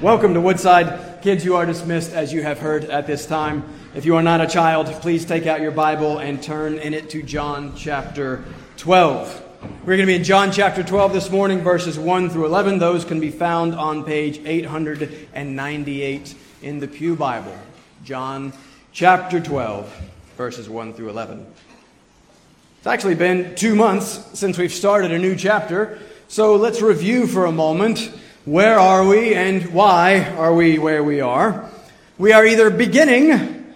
[0.00, 1.22] Welcome to Woodside.
[1.22, 3.64] Kids, you are dismissed as you have heard at this time.
[3.96, 7.10] If you are not a child, please take out your Bible and turn in it
[7.10, 8.44] to John chapter
[8.76, 9.42] 12.
[9.80, 12.78] We're going to be in John chapter 12 this morning, verses 1 through 11.
[12.78, 17.58] Those can be found on page 898 in the Pew Bible.
[18.04, 18.52] John
[18.92, 19.92] chapter 12,
[20.36, 21.44] verses 1 through 11.
[22.78, 27.46] It's actually been two months since we've started a new chapter, so let's review for
[27.46, 28.12] a moment
[28.50, 31.68] where are we and why are we where we are?
[32.16, 33.74] We are either beginning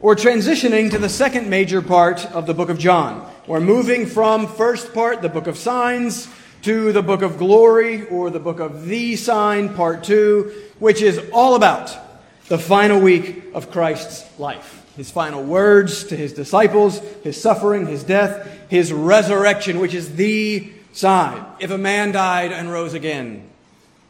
[0.00, 3.30] or transitioning to the second major part of the book of John.
[3.46, 6.26] We're moving from first part, the book of signs,
[6.62, 11.20] to the book of glory or the book of the sign, part two, which is
[11.30, 11.94] all about
[12.48, 14.90] the final week of Christ's life.
[14.96, 20.72] His final words to his disciples, his suffering, his death, his resurrection, which is the
[20.94, 21.44] sign.
[21.60, 23.50] If a man died and rose again,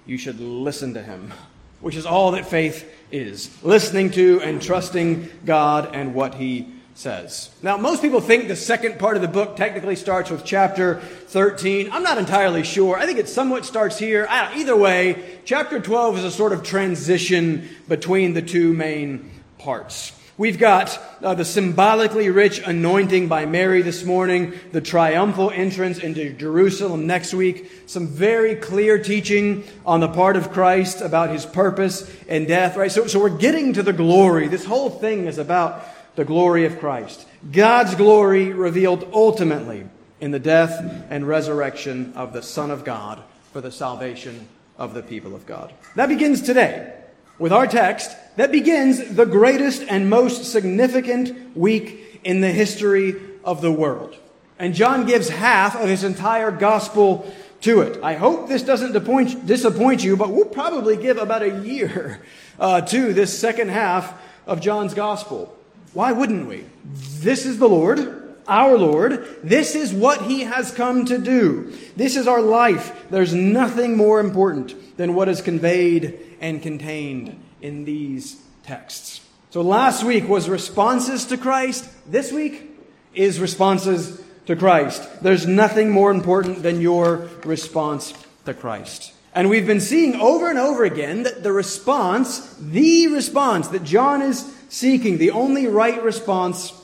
[0.07, 1.33] you should listen to him,
[1.81, 7.51] which is all that faith is listening to and trusting God and what he says.
[7.63, 11.91] Now, most people think the second part of the book technically starts with chapter 13.
[11.93, 12.97] I'm not entirely sure.
[12.97, 14.27] I think it somewhat starts here.
[14.31, 20.13] either way, chapter 12 is a sort of transition between the two main parts.
[20.37, 26.33] We've got uh, the symbolically rich anointing by Mary this morning, the triumphal entrance into
[26.33, 32.13] Jerusalem next week, some very clear teaching on the part of Christ about his purpose
[32.29, 32.91] and death, right?
[32.91, 34.49] So, so we're getting to the glory.
[34.49, 35.85] This whole thing is about
[36.17, 37.29] the glory of Christ.
[37.53, 39.87] God's glory revealed ultimately
[40.21, 44.49] in the death and resurrection of the Son of God for the salvation
[44.79, 45.73] of the people of God.
[45.95, 46.93] That begins today
[47.39, 53.61] with our text that begins the greatest and most significant week in the history of
[53.61, 54.17] the world.
[54.59, 57.33] And John gives half of his entire gospel
[57.63, 58.03] to it.
[58.03, 58.93] I hope this doesn't
[59.47, 62.21] disappoint you, but we'll probably give about a year
[62.59, 64.15] uh, to this second half
[64.47, 65.57] of John's gospel.
[65.93, 66.65] Why wouldn't we?
[67.21, 69.39] This is the Lord, our Lord.
[69.43, 71.73] This is what He has come to do.
[71.97, 73.07] This is our life.
[73.11, 79.23] There's nothing more important than what is conveyed and contained in these texts.
[79.49, 81.89] So last week was responses to Christ.
[82.07, 82.71] This week
[83.15, 85.23] is responses to Christ.
[85.23, 88.13] There's nothing more important than your response
[88.45, 89.15] to Christ.
[89.35, 94.21] And we've been seeing over and over again that the response, the response that John
[94.21, 96.75] is seeking, the only right response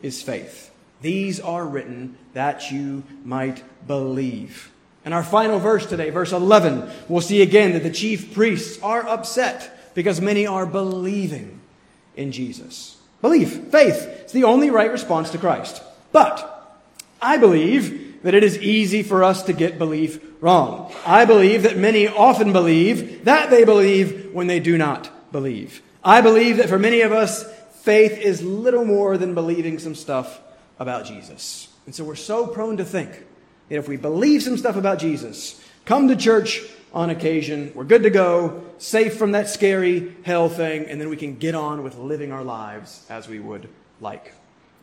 [0.00, 0.70] is faith.
[1.00, 4.70] These are written that you might believe.
[5.08, 9.08] And our final verse today, verse 11, we'll see again that the chief priests are
[9.08, 11.62] upset because many are believing
[12.14, 12.98] in Jesus.
[13.22, 15.82] Belief, faith, it's the only right response to Christ.
[16.12, 16.84] But
[17.22, 20.92] I believe that it is easy for us to get belief wrong.
[21.06, 25.80] I believe that many often believe that they believe when they do not believe.
[26.04, 30.38] I believe that for many of us, faith is little more than believing some stuff
[30.78, 31.68] about Jesus.
[31.86, 33.24] And so we're so prone to think
[33.68, 36.62] that if we believe some stuff about Jesus, come to church
[36.92, 41.16] on occasion, we're good to go, safe from that scary hell thing, and then we
[41.16, 43.68] can get on with living our lives as we would
[44.00, 44.32] like.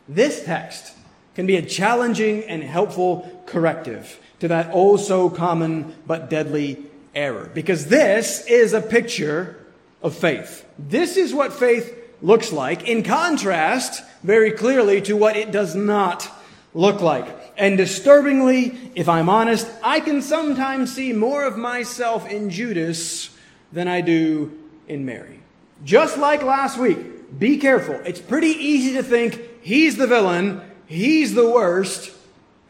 [0.08, 0.94] This text
[1.34, 7.50] can be a challenging and helpful corrective to that oh so common but deadly error.
[7.52, 9.58] Because this is a picture
[10.02, 10.64] of faith.
[10.78, 16.30] This is what faith looks like, in contrast, very clearly, to what it does not
[16.74, 17.45] look like.
[17.56, 23.30] And disturbingly, if I'm honest, I can sometimes see more of myself in Judas
[23.72, 24.58] than I do
[24.88, 25.40] in Mary.
[25.84, 27.94] Just like last week, be careful.
[28.04, 32.12] It's pretty easy to think he's the villain, he's the worst,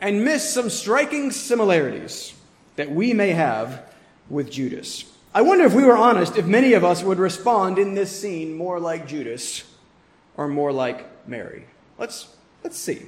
[0.01, 2.35] and miss some striking similarities
[2.77, 3.83] that we may have
[4.29, 5.05] with Judas.
[5.35, 8.57] I wonder if we were honest, if many of us would respond in this scene
[8.57, 9.65] more like Judas
[10.37, 11.67] or more like Mary.
[11.99, 12.29] Let's,
[12.63, 13.03] let's see.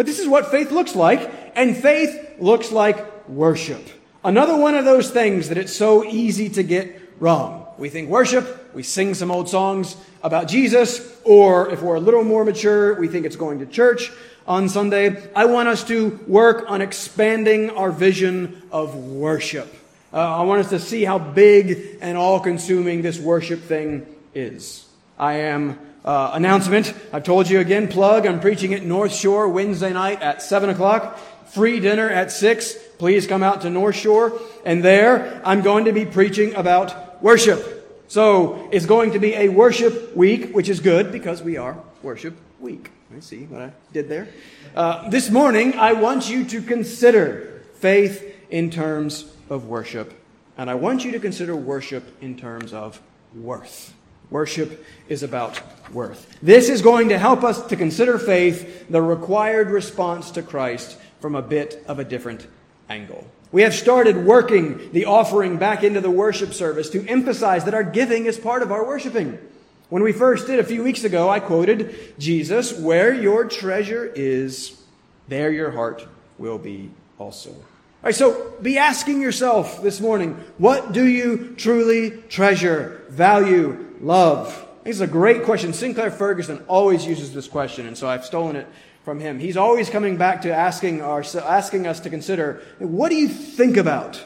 [0.00, 3.86] But this is what faith looks like, and faith looks like worship.
[4.24, 7.66] Another one of those things that it's so easy to get wrong.
[7.76, 12.24] We think worship, we sing some old songs about Jesus, or if we're a little
[12.24, 14.10] more mature, we think it's going to church
[14.48, 15.22] on Sunday.
[15.36, 19.68] I want us to work on expanding our vision of worship.
[20.14, 24.88] Uh, I want us to see how big and all consuming this worship thing is.
[25.18, 26.94] I am, uh, announcement.
[27.12, 28.26] I've told you again, plug.
[28.26, 31.18] I'm preaching at North Shore Wednesday night at 7 o'clock.
[31.46, 32.74] Free dinner at 6.
[32.98, 34.38] Please come out to North Shore.
[34.64, 38.04] And there, I'm going to be preaching about worship.
[38.08, 42.36] So, it's going to be a worship week, which is good because we are worship
[42.58, 42.90] week.
[43.16, 44.28] I see what I did there.
[44.74, 50.12] Uh, this morning, I want you to consider faith in terms of worship.
[50.56, 53.00] And I want you to consider worship in terms of
[53.34, 53.94] worth.
[54.30, 55.60] Worship is about
[55.92, 56.38] worth.
[56.40, 61.34] This is going to help us to consider faith, the required response to Christ, from
[61.34, 62.46] a bit of a different
[62.88, 63.26] angle.
[63.52, 67.82] We have started working the offering back into the worship service to emphasize that our
[67.82, 69.38] giving is part of our worshiping.
[69.88, 74.80] When we first did a few weeks ago, I quoted Jesus, Where your treasure is,
[75.26, 76.06] there your heart
[76.38, 77.50] will be also.
[77.50, 77.56] All
[78.04, 84.66] right, so be asking yourself this morning, what do you truly treasure, value, love?
[84.84, 85.72] This is a great question.
[85.72, 88.66] Sinclair Ferguson always uses this question, and so I've stolen it
[89.04, 89.38] from him.
[89.38, 93.76] He's always coming back to asking, our, asking us to consider what do you think
[93.76, 94.24] about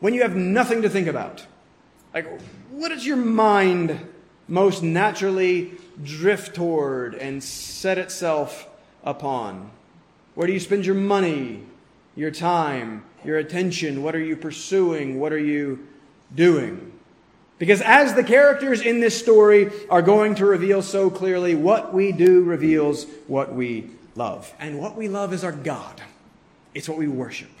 [0.00, 1.46] when you have nothing to think about?
[2.12, 2.26] Like,
[2.70, 4.00] what does your mind
[4.48, 8.68] most naturally drift toward and set itself
[9.04, 9.70] upon?
[10.34, 11.62] Where do you spend your money,
[12.16, 14.02] your time, your attention?
[14.02, 15.20] What are you pursuing?
[15.20, 15.86] What are you
[16.34, 16.91] doing?
[17.62, 22.10] Because as the characters in this story are going to reveal so clearly, what we
[22.10, 24.52] do reveals what we love.
[24.58, 26.02] And what we love is our God.
[26.74, 27.52] It's what we worship.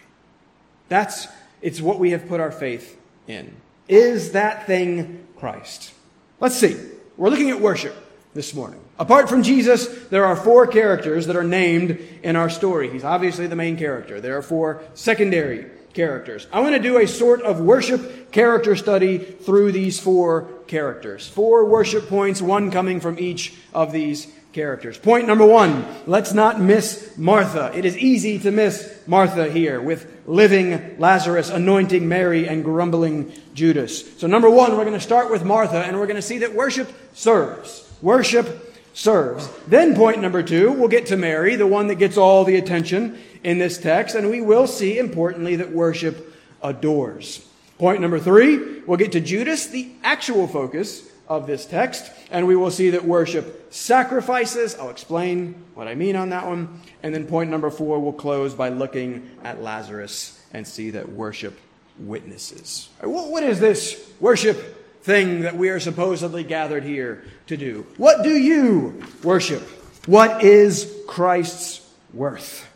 [0.88, 1.28] That's
[1.60, 3.54] it's what we have put our faith in.
[3.86, 5.92] Is that thing Christ?
[6.40, 6.76] Let's see.
[7.16, 7.94] We're looking at worship
[8.34, 8.80] this morning.
[8.98, 12.90] Apart from Jesus, there are four characters that are named in our story.
[12.90, 14.20] He's obviously the main character.
[14.20, 16.46] There are four secondary characters.
[16.52, 21.28] I want to do a sort of worship character study through these four characters.
[21.28, 24.98] Four worship points, one coming from each of these characters.
[24.98, 27.70] Point number one, let's not miss Martha.
[27.74, 34.18] It is easy to miss Martha here with living Lazarus, anointing Mary, and grumbling Judas.
[34.18, 36.54] So number one, we're going to start with Martha and we're going to see that
[36.54, 37.90] worship serves.
[38.02, 39.48] Worship serves.
[39.66, 43.18] Then point number two, we'll get to Mary, the one that gets all the attention
[43.42, 47.46] in this text, and we will see, importantly, that worship adores.
[47.78, 52.54] Point number three, we'll get to Judas, the actual focus of this text, and we
[52.54, 54.76] will see that worship sacrifices.
[54.76, 56.80] I'll explain what I mean on that one.
[57.02, 61.58] And then point number four, we'll close by looking at Lazarus and see that worship
[61.98, 62.88] witnesses.
[63.02, 67.86] What is this worship thing that we are supposedly gathered here to do?
[67.96, 69.62] What do you worship?
[70.06, 72.68] What is Christ's worth?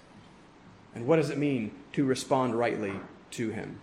[0.96, 2.92] And what does it mean to respond rightly
[3.32, 3.78] to Him?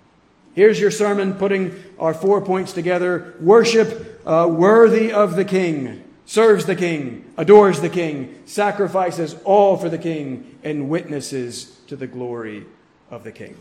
[0.56, 3.36] Here's your sermon putting our four points together.
[3.40, 9.90] Worship uh, worthy of the King, serves the King, adores the King, sacrifices all for
[9.90, 12.66] the King, and witnesses to the glory
[13.12, 13.58] of the King.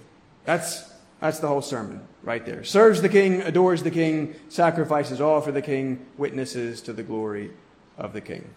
[0.47, 0.91] That's,
[1.21, 2.65] that's the whole sermon right there.
[2.65, 7.51] Serves the King, adores the King, sacrifices all for the King, witnesses to the glory
[7.99, 8.49] of the King.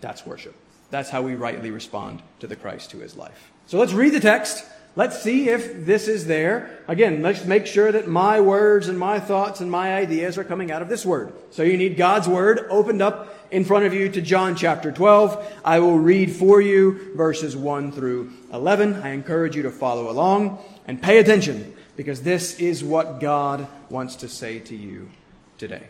[0.00, 0.54] That's worship.
[0.90, 3.51] That's how we rightly respond to the Christ who is life.
[3.66, 4.64] So let's read the text.
[4.94, 6.78] Let's see if this is there.
[6.86, 10.70] Again, let's make sure that my words and my thoughts and my ideas are coming
[10.70, 11.32] out of this word.
[11.50, 15.60] So you need God's word opened up in front of you to John chapter 12.
[15.64, 18.96] I will read for you verses 1 through 11.
[18.96, 24.16] I encourage you to follow along and pay attention because this is what God wants
[24.16, 25.08] to say to you
[25.56, 25.86] today.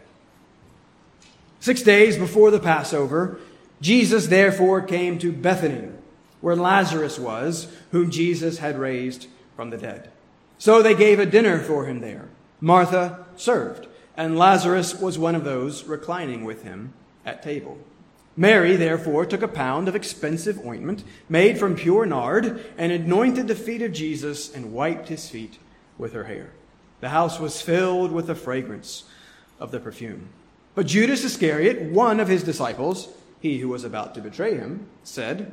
[1.58, 3.40] Six days before the Passover,
[3.80, 5.88] Jesus therefore came to Bethany
[6.42, 10.10] where Lazarus was, whom Jesus had raised from the dead.
[10.58, 12.28] So they gave a dinner for him there.
[12.60, 16.92] Martha served, and Lazarus was one of those reclining with him
[17.25, 17.78] at table.
[18.37, 23.54] Mary, therefore, took a pound of expensive ointment made from pure nard and anointed the
[23.54, 25.58] feet of Jesus and wiped his feet
[25.99, 26.50] with her hair.
[27.00, 29.04] The house was filled with the fragrance
[29.58, 30.28] of the perfume.
[30.75, 33.08] But Judas Iscariot, one of his disciples,
[33.40, 35.52] he who was about to betray him, said,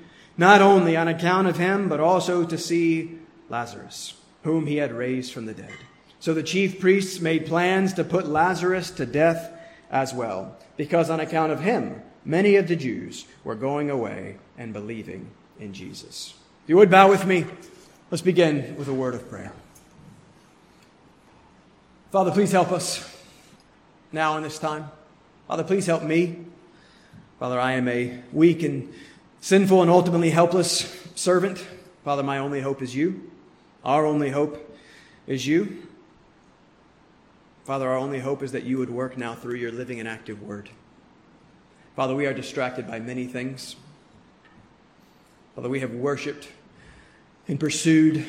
[0.41, 5.31] not only on account of him, but also to see Lazarus, whom he had raised
[5.31, 5.71] from the dead.
[6.19, 9.51] So the chief priests made plans to put Lazarus to death
[9.91, 14.73] as well, because on account of him, many of the Jews were going away and
[14.73, 15.29] believing
[15.59, 16.33] in Jesus.
[16.63, 17.45] If you would bow with me,
[18.09, 19.53] let's begin with a word of prayer.
[22.11, 23.15] Father, please help us
[24.11, 24.89] now in this time.
[25.47, 26.45] Father, please help me.
[27.37, 28.91] Father, I am a weak and
[29.41, 31.65] sinful and ultimately helpless servant.
[32.05, 33.29] Father, my only hope is you.
[33.83, 34.77] Our only hope
[35.27, 35.87] is you.
[37.65, 40.41] Father, our only hope is that you would work now through your living and active
[40.41, 40.69] word.
[41.95, 43.75] Father, we are distracted by many things.
[45.55, 46.47] Father, we have worshiped
[47.47, 48.25] and pursued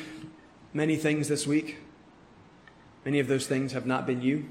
[0.73, 1.77] many things this week.
[3.05, 4.45] Many of those things have not been you.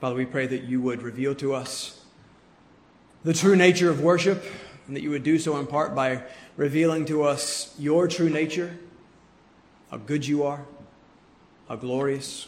[0.00, 1.95] Father, we pray that you would reveal to us
[3.26, 4.44] the true nature of worship
[4.86, 6.22] and that you would do so in part by
[6.56, 8.78] revealing to us your true nature,
[9.90, 10.64] how good you are,
[11.68, 12.46] how glorious,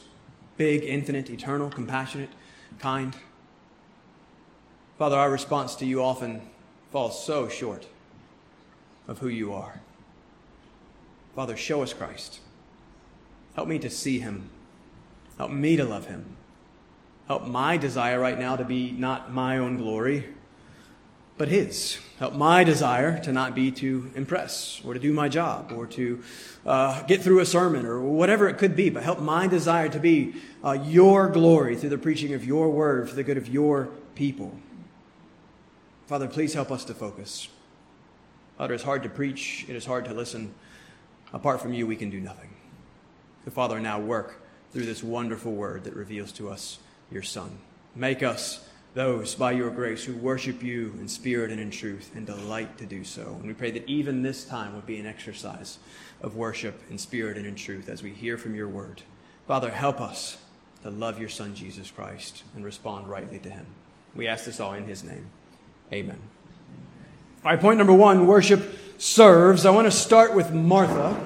[0.57, 2.31] big, infinite, eternal, compassionate,
[2.79, 3.17] kind.
[5.01, 6.43] Father, our response to you often
[6.93, 7.89] falls so short
[9.09, 9.81] of who you are.
[11.35, 12.39] Father, show us Christ.
[13.57, 14.49] Help me to see him.
[15.39, 16.37] Help me to love him.
[17.27, 20.35] Help my desire right now to be not my own glory,
[21.39, 21.99] but his.
[22.19, 26.21] Help my desire to not be to impress or to do my job or to
[26.67, 30.01] uh, get through a sermon or whatever it could be, but help my desire to
[30.01, 33.89] be uh, your glory through the preaching of your word for the good of your
[34.17, 34.53] people.
[36.09, 37.49] Father, please help us to focus.
[38.57, 40.53] Father, it's hard to preach, it is hard to listen.
[41.33, 42.51] Apart from you, we can do nothing.
[43.45, 44.41] So, Father, now work
[44.73, 46.79] through this wonderful word that reveals to us
[47.13, 47.59] your Son.
[47.95, 48.68] Make us
[48.99, 52.85] those, by your grace, who worship you in spirit and in truth and delight to
[52.85, 53.23] do so.
[53.39, 55.79] And we pray that even this time would be an exercise
[56.21, 59.03] of worship in spirit and in truth as we hear from your word.
[59.47, 60.39] Father, help us
[60.83, 63.67] to love your Son, Jesus Christ, and respond rightly to him.
[64.17, 65.29] We ask this all in his name.
[65.93, 66.19] Amen.
[67.45, 69.65] All right, point number one worship serves.
[69.65, 71.17] I want to start with Martha.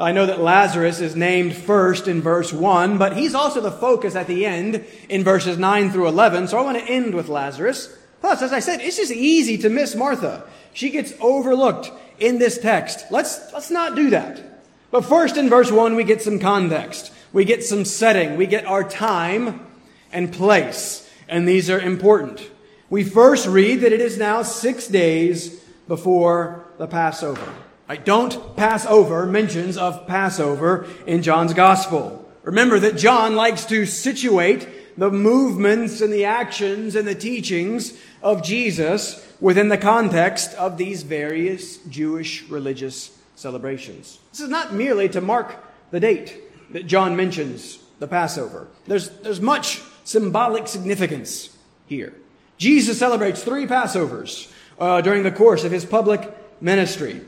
[0.00, 4.14] I know that Lazarus is named first in verse 1, but he's also the focus
[4.14, 6.48] at the end in verses 9 through 11.
[6.48, 7.94] So I want to end with Lazarus.
[8.20, 10.46] Plus, as I said, it's just easy to miss Martha.
[10.72, 13.04] She gets overlooked in this text.
[13.10, 14.62] Let's, let's not do that.
[14.90, 17.12] But first in verse 1, we get some context.
[17.32, 18.36] We get some setting.
[18.36, 19.66] We get our time
[20.12, 21.08] and place.
[21.28, 22.50] And these are important.
[22.88, 27.52] We first read that it is now six days before the Passover.
[27.90, 28.04] Right?
[28.04, 32.24] Don't pass over mentions of Passover in John's Gospel.
[32.44, 38.44] Remember that John likes to situate the movements and the actions and the teachings of
[38.44, 44.20] Jesus within the context of these various Jewish religious celebrations.
[44.30, 45.56] This is not merely to mark
[45.90, 48.68] the date that John mentions the Passover.
[48.86, 51.56] There's, there's much symbolic significance
[51.86, 52.14] here.
[52.56, 57.22] Jesus celebrates three Passovers uh, during the course of his public ministry.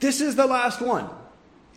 [0.00, 1.08] This is the last one.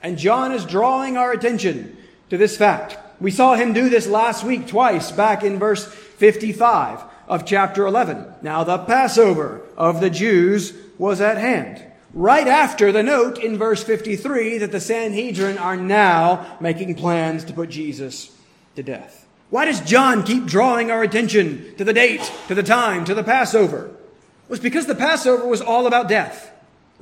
[0.01, 1.97] And John is drawing our attention
[2.29, 2.97] to this fact.
[3.21, 8.25] We saw him do this last week twice back in verse 55 of chapter 11.
[8.41, 11.83] Now the Passover of the Jews was at hand.
[12.13, 17.53] Right after the note in verse 53 that the Sanhedrin are now making plans to
[17.53, 18.35] put Jesus
[18.75, 19.27] to death.
[19.49, 23.23] Why does John keep drawing our attention to the date, to the time, to the
[23.23, 23.87] Passover?
[23.87, 26.52] It was because the Passover was all about death.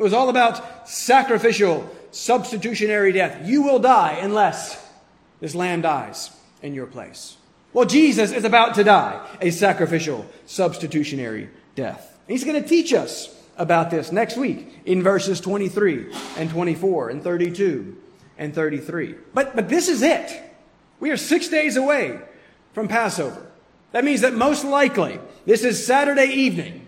[0.02, 3.48] It was all about sacrificial, substitutionary death.
[3.48, 4.84] You will die unless
[5.40, 6.32] this lamb dies
[6.64, 7.38] in your place.
[7.72, 12.18] Well, Jesus is about to die a sacrificial, substitutionary death.
[12.28, 13.30] He's going to teach us
[13.60, 17.96] about this next week in verses 23 and 24 and 32
[18.40, 19.16] and 33.
[19.36, 20.42] But, but this is it.
[21.00, 22.20] We are six days away
[22.74, 23.52] from Passover.
[23.92, 26.88] That means that most likely this is Saturday evening.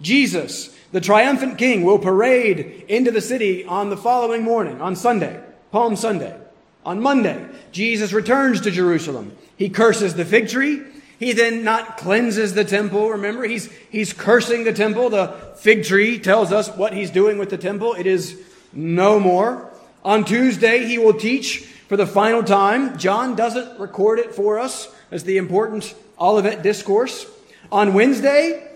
[0.00, 5.40] Jesus the triumphant king will parade into the city on the following morning, on Sunday,
[5.70, 6.36] Palm Sunday.
[6.84, 9.36] On Monday, Jesus returns to Jerusalem.
[9.56, 10.82] He curses the fig tree.
[11.18, 13.10] He then not cleanses the temple.
[13.10, 15.10] Remember, he's, he's cursing the temple.
[15.10, 15.28] The
[15.58, 17.94] fig tree tells us what he's doing with the temple.
[17.94, 18.40] It is
[18.72, 19.70] no more.
[20.02, 22.96] On Tuesday, he will teach for the final time.
[22.96, 27.26] John doesn't record it for us as the important Olivet discourse.
[27.70, 28.66] On Wednesday,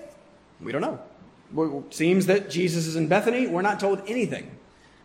[0.60, 1.00] we don't know.
[1.56, 3.46] It seems that Jesus is in Bethany.
[3.46, 4.50] We're not told anything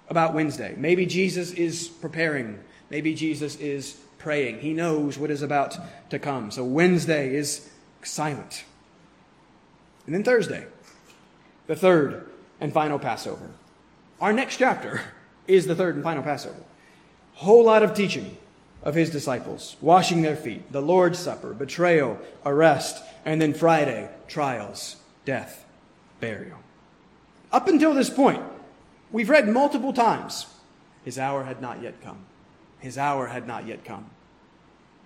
[0.10, 0.74] about Wednesday.
[0.78, 2.60] Maybe Jesus is preparing.
[2.90, 4.60] Maybe Jesus is praying.
[4.60, 5.78] He knows what is about
[6.10, 6.50] to come.
[6.52, 7.70] So Wednesday is
[8.04, 8.64] silent.
[10.06, 10.66] And then Thursday,
[11.68, 12.28] the third
[12.60, 13.52] and final Passover.
[14.20, 15.02] Our next chapter
[15.48, 16.64] is the third and final Passover.
[17.36, 18.38] Whole lot of teaching
[18.82, 24.96] of his disciples, washing their feet, the Lord's Supper, betrayal, arrest, and then Friday, trials,
[25.26, 25.66] death
[26.20, 26.58] burial.
[27.52, 28.42] Up until this point,
[29.12, 30.46] we've read multiple times
[31.04, 32.26] his hour had not yet come.
[32.80, 34.10] His hour had not yet come.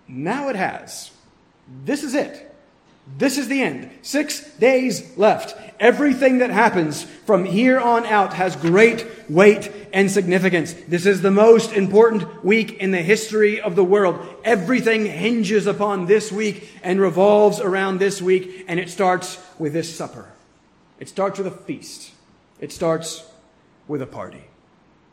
[0.07, 1.11] Now it has.
[1.85, 2.49] This is it.
[3.17, 3.89] This is the end.
[4.01, 5.55] Six days left.
[5.79, 10.73] Everything that happens from here on out has great weight and significance.
[10.87, 14.25] This is the most important week in the history of the world.
[14.45, 19.93] Everything hinges upon this week and revolves around this week, and it starts with this
[19.93, 20.32] supper.
[21.03, 22.13] It starts with a feast.
[22.61, 23.25] It starts
[23.89, 24.41] with a party.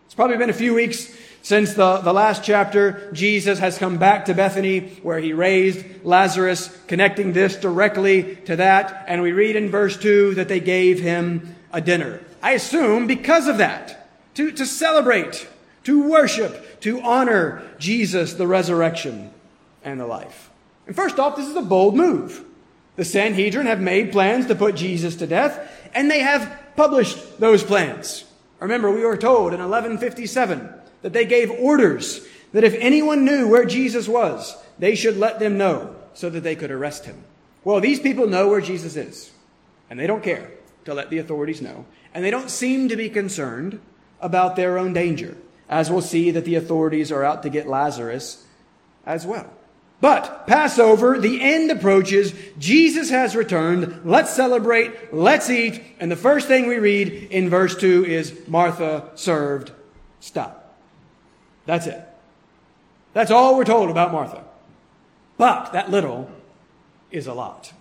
[0.07, 4.27] It's probably been a few weeks since the, the last chapter, Jesus has come back
[4.27, 9.05] to Bethany where he raised Lazarus, connecting this directly to that.
[9.09, 12.21] And we read in verse 2 that they gave him a dinner.
[12.41, 15.49] I assume because of that, to, to celebrate,
[15.83, 19.33] to worship, to honor Jesus, the resurrection,
[19.83, 20.51] and the life.
[20.87, 22.45] And first off, this is a bold move.
[22.97, 25.59] The Sanhedrin have made plans to put Jesus to death,
[25.95, 28.25] and they have published those plans.
[28.59, 33.65] Remember, we were told in 1157 that they gave orders that if anyone knew where
[33.65, 37.25] Jesus was, they should let them know so that they could arrest him.
[37.65, 39.31] Well, these people know where Jesus is,
[39.89, 40.51] and they don't care
[40.85, 43.81] to let the authorities know, and they don't seem to be concerned
[44.21, 45.37] about their own danger,
[45.69, 48.45] as we'll see that the authorities are out to get Lazarus
[49.07, 49.51] as well.
[50.00, 52.33] But Passover, the end approaches.
[52.59, 54.00] Jesus has returned.
[54.04, 55.12] Let's celebrate.
[55.12, 55.83] Let's eat.
[56.00, 59.73] And the first thing we read in verse 2 is Martha served.
[60.21, 60.75] Stop.
[61.66, 62.00] That's it.
[63.12, 64.45] That's all we're told about Martha.
[65.37, 66.30] But that little
[67.11, 67.73] is a lot.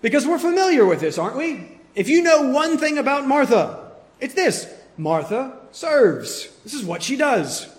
[0.00, 1.78] Because we're familiar with this, aren't we?
[1.94, 6.48] If you know one thing about Martha, it's this Martha serves.
[6.64, 7.71] This is what she does.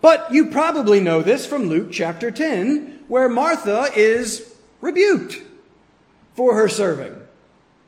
[0.00, 5.42] But you probably know this from Luke chapter 10, where Martha is rebuked
[6.34, 7.14] for her serving.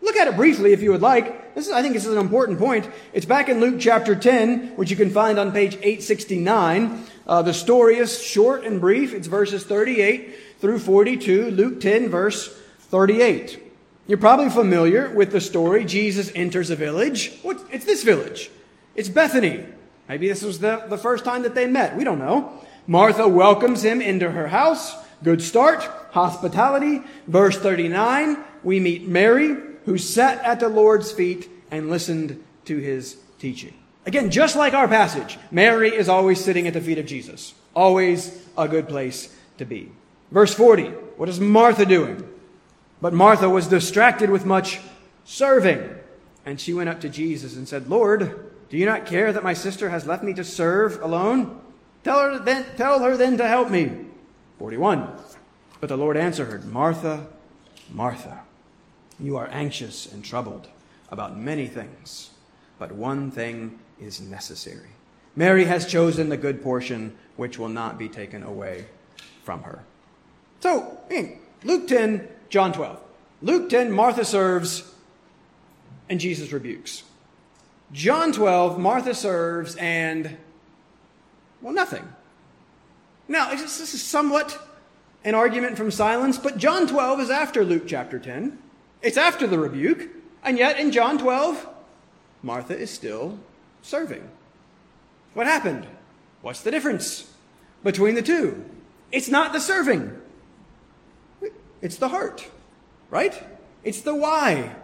[0.02, 1.54] Look at it briefly if you would like.
[1.54, 2.88] This is, I think this is an important point.
[3.12, 7.04] It's back in Luke chapter 10, which you can find on page 869.
[7.26, 9.14] Uh, the story is short and brief.
[9.14, 11.50] It's verses 38 through 42.
[11.50, 13.62] Luke 10, verse 38.
[14.06, 15.84] You're probably familiar with the story.
[15.84, 17.38] Jesus enters a village.
[17.42, 17.64] What?
[17.70, 18.50] It's this village.
[18.94, 19.64] It's Bethany.
[20.12, 21.96] Maybe this was the, the first time that they met.
[21.96, 22.60] We don't know.
[22.86, 24.94] Martha welcomes him into her house.
[25.24, 25.84] Good start.
[26.10, 27.00] Hospitality.
[27.26, 33.16] Verse 39, we meet Mary who sat at the Lord's feet and listened to his
[33.38, 33.72] teaching.
[34.04, 37.54] Again, just like our passage, Mary is always sitting at the feet of Jesus.
[37.74, 39.92] Always a good place to be.
[40.30, 42.22] Verse 40, what is Martha doing?
[43.00, 44.78] But Martha was distracted with much
[45.24, 45.88] serving.
[46.44, 49.52] And she went up to Jesus and said, Lord, do you not care that my
[49.52, 51.60] sister has left me to serve alone?
[52.04, 54.06] Tell her then, tell her then to help me.
[54.58, 55.12] 41.
[55.78, 57.26] But the Lord answered her, Martha,
[57.90, 58.40] Martha.
[59.20, 60.68] You are anxious and troubled
[61.10, 62.30] about many things,
[62.78, 64.88] but one thing is necessary.
[65.36, 68.86] Mary has chosen the good portion which will not be taken away
[69.42, 69.84] from her.
[70.60, 70.98] So,
[71.62, 73.02] Luke 10, John 12.
[73.42, 74.94] Luke 10, Martha serves
[76.08, 77.02] and Jesus rebukes.
[77.92, 80.36] John 12, Martha serves and,
[81.60, 82.08] well, nothing.
[83.28, 84.58] Now, this is somewhat
[85.24, 88.58] an argument from silence, but John 12 is after Luke chapter 10.
[89.02, 90.08] It's after the rebuke,
[90.42, 91.68] and yet in John 12,
[92.42, 93.38] Martha is still
[93.82, 94.28] serving.
[95.34, 95.86] What happened?
[96.40, 97.30] What's the difference
[97.84, 98.64] between the two?
[99.12, 100.18] It's not the serving,
[101.82, 102.48] it's the heart,
[103.10, 103.42] right?
[103.84, 104.76] It's the why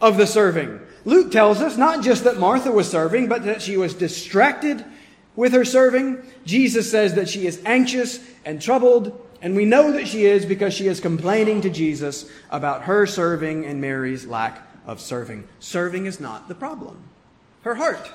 [0.00, 0.80] of the serving.
[1.04, 4.84] Luke tells us not just that Martha was serving, but that she was distracted
[5.34, 6.22] with her serving.
[6.44, 10.74] Jesus says that she is anxious and troubled and we know that she is because
[10.74, 15.46] she is complaining to Jesus about her serving and Mary's lack of serving.
[15.60, 16.98] Serving is not the problem.
[17.62, 18.10] Her heart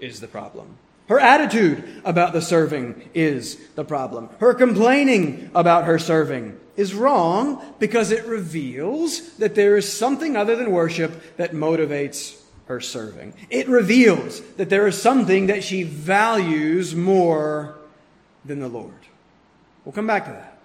[0.00, 0.76] is the problem.
[1.08, 4.28] Her attitude about the serving is the problem.
[4.40, 10.54] Her complaining about her serving is wrong because it reveals that there is something other
[10.54, 13.32] than worship that motivates her serving.
[13.48, 17.78] It reveals that there is something that she values more
[18.44, 18.92] than the Lord.
[19.84, 20.58] We'll come back to that.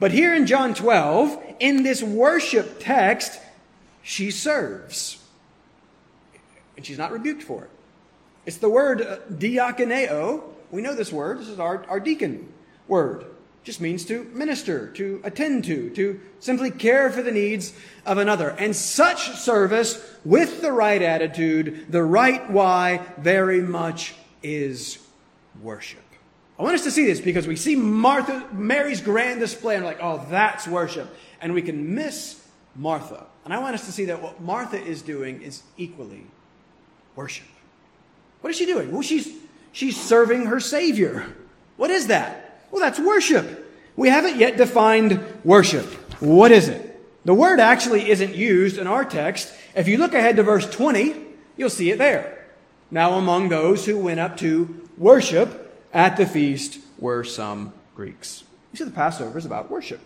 [0.00, 3.40] But here in John 12, in this worship text,
[4.02, 5.22] she serves.
[6.76, 7.70] And she's not rebuked for it.
[8.46, 10.42] It's the word uh, diakoneo.
[10.70, 11.40] We know this word.
[11.40, 12.52] This is our, our deacon
[12.86, 13.22] word.
[13.22, 17.72] It just means to minister, to attend to, to simply care for the needs
[18.06, 18.50] of another.
[18.50, 24.98] And such service with the right attitude, the right why, very much is
[25.60, 26.02] worship.
[26.58, 29.90] I want us to see this because we see Martha, Mary's grand display, and we're
[29.90, 31.14] like, oh, that's worship.
[31.40, 32.42] And we can miss
[32.74, 33.26] Martha.
[33.44, 36.26] And I want us to see that what Martha is doing is equally
[37.14, 37.46] worship.
[38.46, 38.92] What is she doing?
[38.92, 39.28] Well, she's,
[39.72, 41.26] she's serving her Savior.
[41.76, 42.62] What is that?
[42.70, 43.68] Well, that's worship.
[43.96, 45.84] We haven't yet defined worship.
[46.22, 46.96] What is it?
[47.24, 49.52] The word actually isn't used in our text.
[49.74, 51.16] If you look ahead to verse 20,
[51.56, 52.46] you'll see it there.
[52.88, 58.44] Now, among those who went up to worship at the feast were some Greeks.
[58.72, 59.98] You see, the Passover is about worship.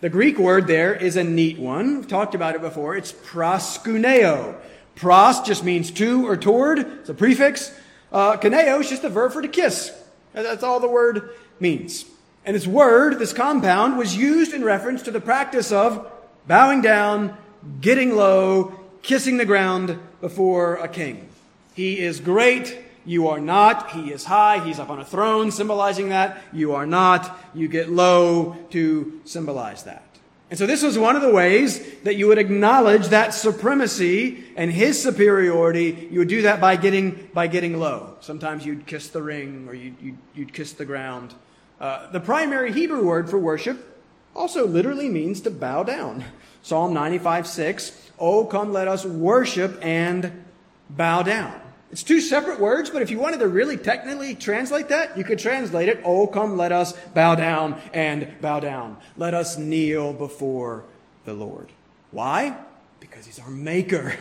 [0.00, 1.96] The Greek word there is a neat one.
[1.96, 2.94] We've talked about it before.
[2.94, 4.54] It's proskuneo.
[4.94, 6.78] Pros just means to or toward.
[6.78, 7.74] It's a prefix.
[8.12, 9.92] Uh, kuneo is just a verb for to kiss.
[10.32, 12.04] That's all the word means.
[12.44, 16.10] And this word, this compound, was used in reference to the practice of
[16.46, 17.36] bowing down,
[17.80, 21.28] getting low, kissing the ground before a king.
[21.74, 22.78] He is great.
[23.04, 23.90] You are not.
[23.92, 24.64] He is high.
[24.64, 26.42] He's up on a throne, symbolizing that.
[26.52, 27.38] You are not.
[27.54, 30.09] You get low to symbolize that.
[30.50, 34.70] And so this was one of the ways that you would acknowledge that supremacy and
[34.70, 36.08] his superiority.
[36.10, 38.16] You would do that by getting, by getting low.
[38.20, 41.34] Sometimes you'd kiss the ring or you'd, you'd, you'd kiss the ground.
[41.80, 44.02] Uh, the primary Hebrew word for worship
[44.34, 46.24] also literally means to bow down.
[46.62, 50.44] Psalm 95 6, Oh, come let us worship and
[50.90, 51.58] bow down.
[51.92, 55.40] It's two separate words, but if you wanted to really technically translate that, you could
[55.40, 58.96] translate it, Oh, come, let us bow down and bow down.
[59.16, 60.84] Let us kneel before
[61.24, 61.70] the Lord.
[62.12, 62.56] Why?
[63.00, 64.14] Because He's our Maker.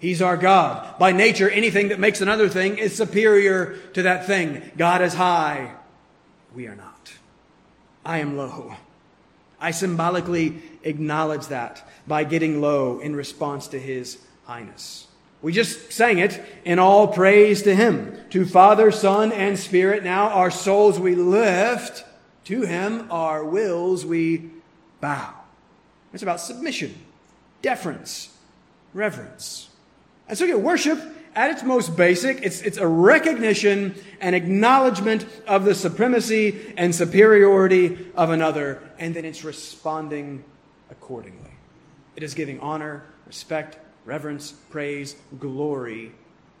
[0.00, 0.98] He's our God.
[0.98, 4.72] By nature, anything that makes another thing is superior to that thing.
[4.76, 5.74] God is high.
[6.54, 7.12] We are not.
[8.04, 8.74] I am low.
[9.60, 15.06] I symbolically acknowledge that by getting low in response to His highness.
[15.42, 18.16] We just sang it in all praise to Him.
[18.30, 22.04] To Father, Son, and Spirit, now our souls we lift.
[22.44, 24.50] To Him our wills we
[25.00, 25.34] bow.
[26.12, 26.94] It's about submission,
[27.62, 28.36] deference,
[28.92, 29.70] reverence.
[30.28, 31.00] And so, yeah, worship
[31.34, 38.10] at its most basic, it's, it's a recognition and acknowledgement of the supremacy and superiority
[38.16, 40.44] of another, and then it's responding
[40.90, 41.50] accordingly.
[42.16, 46.12] It is giving honor, respect, reverence, praise, glory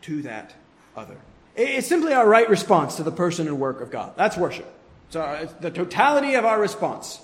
[0.02, 0.54] to that
[0.96, 1.16] other.
[1.56, 4.14] It's simply our right response to the person and work of God.
[4.16, 4.72] That's worship.
[5.10, 7.20] So it's the totality of our response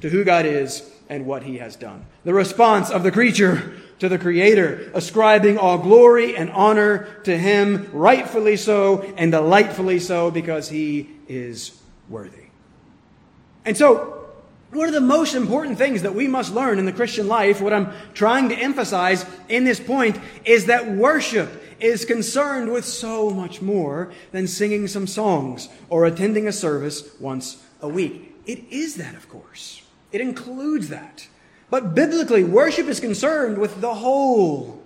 [0.00, 2.04] to who God is and what he has done.
[2.24, 7.88] The response of the creature to the creator, ascribing all glory and honor to him,
[7.92, 12.46] rightfully so and delightfully so because he is worthy.
[13.64, 14.15] And so
[14.76, 17.72] one of the most important things that we must learn in the Christian life, what
[17.72, 23.60] I'm trying to emphasize in this point, is that worship is concerned with so much
[23.60, 28.34] more than singing some songs or attending a service once a week.
[28.46, 29.82] It is that, of course.
[30.12, 31.26] It includes that.
[31.68, 34.82] But biblically, worship is concerned with the whole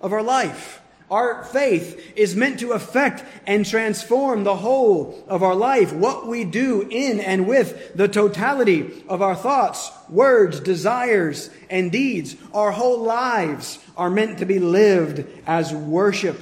[0.00, 0.80] of our life.
[1.10, 6.44] Our faith is meant to affect and transform the whole of our life, what we
[6.44, 12.34] do in and with the totality of our thoughts, words, desires, and deeds.
[12.52, 16.40] Our whole lives are meant to be lived as worship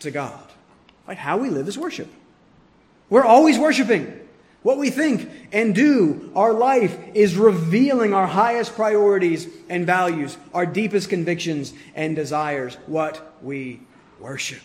[0.00, 0.40] to God.
[1.06, 1.18] Right?
[1.18, 2.08] How we live is worship.
[3.10, 4.16] We're always worshiping.
[4.62, 10.66] What we think and do, our life is revealing our highest priorities and values, our
[10.66, 13.80] deepest convictions and desires, what we
[14.20, 14.62] worship.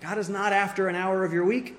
[0.00, 1.76] God is not after an hour of your week.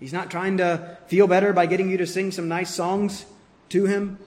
[0.00, 3.24] He's not trying to feel better by getting you to sing some nice songs
[3.70, 4.18] to Him.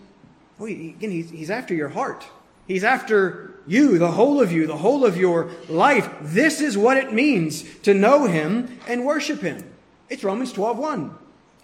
[0.60, 2.25] Oh, again, he's, he's after your heart.
[2.67, 6.10] He's after you, the whole of you, the whole of your life.
[6.21, 9.63] This is what it means to know Him and worship Him.
[10.10, 11.17] It's Romans 12 1.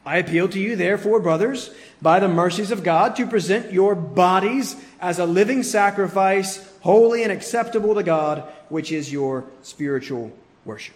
[0.06, 4.76] I appeal to you, therefore, brothers, by the mercies of God, to present your bodies
[5.00, 10.32] as a living sacrifice, holy and acceptable to God, which is your spiritual
[10.64, 10.96] worship.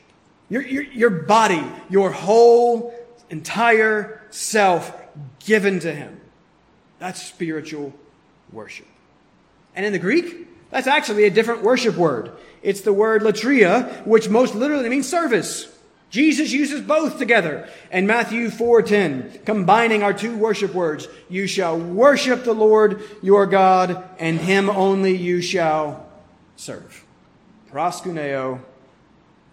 [0.50, 2.94] Your, your, your body, your whole,
[3.30, 4.92] entire self
[5.40, 6.20] given to Him.
[7.00, 7.94] That's spiritual
[8.52, 8.88] worship.
[9.76, 12.32] And in the Greek, that's actually a different worship word.
[12.62, 15.74] It's the word latria, which most literally means service.
[16.10, 21.08] Jesus uses both together in Matthew 4:10, combining our two worship words.
[21.30, 26.08] You shall worship the Lord your God, and him only you shall
[26.56, 27.06] serve.
[27.72, 28.60] Proskuneo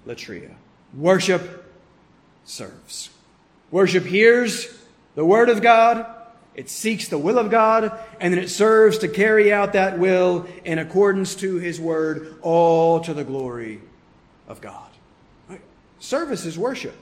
[0.07, 0.55] latria.
[0.97, 1.65] Worship
[2.45, 3.11] serves.
[3.71, 4.73] Worship hears
[5.15, 6.07] the word of God,
[6.55, 10.47] it seeks the will of God, and then it serves to carry out that will
[10.65, 13.81] in accordance to his word, all to the glory
[14.49, 14.86] of God.
[15.99, 16.97] Service is worship.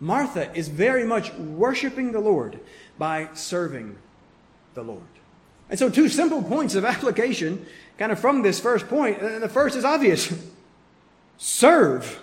[0.00, 2.58] Martha is very much worshiping the Lord
[2.98, 3.96] by serving
[4.74, 5.02] the Lord.
[5.68, 7.66] And so, two simple points of application
[7.98, 9.20] kind of from this first point.
[9.20, 10.32] And the first is obvious
[11.36, 12.22] serve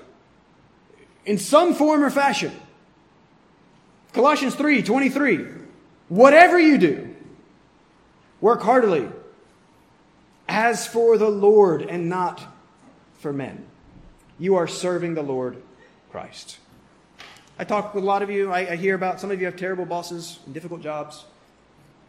[1.26, 2.52] in some form or fashion.
[4.14, 5.46] Colossians 3 23.
[6.10, 7.16] Whatever you do,
[8.42, 9.08] work heartily
[10.48, 12.44] as for the Lord and not
[13.20, 13.66] for men.
[14.40, 15.62] You are serving the Lord
[16.18, 16.58] Christ.
[17.60, 18.52] I talk with a lot of you.
[18.52, 21.26] I, I hear about some of you have terrible bosses and difficult jobs.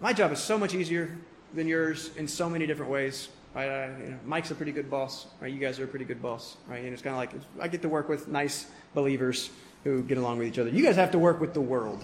[0.00, 1.14] My job is so much easier
[1.52, 3.28] than yours in so many different ways.
[3.54, 3.68] Right?
[3.68, 5.26] I, you know, Mike's a pretty good boss.
[5.42, 5.52] Right?
[5.52, 6.56] You guys are a pretty good boss.
[6.66, 6.82] Right?
[6.82, 9.50] And it's kind of like I get to work with nice believers
[9.84, 10.70] who get along with each other.
[10.70, 12.02] You guys have to work with the world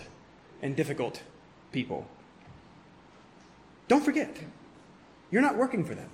[0.60, 1.22] and difficult
[1.72, 2.06] people.
[3.88, 4.36] Don't forget,
[5.30, 6.10] you're not working for them.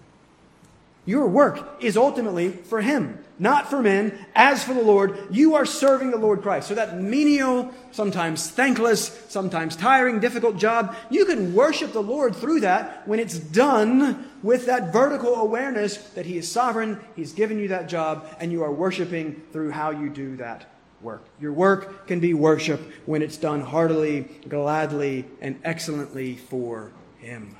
[1.06, 4.26] Your work is ultimately for Him, not for men.
[4.34, 6.68] As for the Lord, you are serving the Lord Christ.
[6.68, 12.60] So that menial, sometimes thankless, sometimes tiring, difficult job, you can worship the Lord through
[12.60, 17.68] that when it's done with that vertical awareness that He is sovereign, He's given you
[17.68, 21.24] that job, and you are worshiping through how you do that work.
[21.40, 27.56] Your work can be worship when it's done heartily, gladly, and excellently for Him,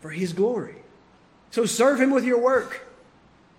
[0.00, 0.76] for His glory.
[1.50, 2.86] So serve him with your work.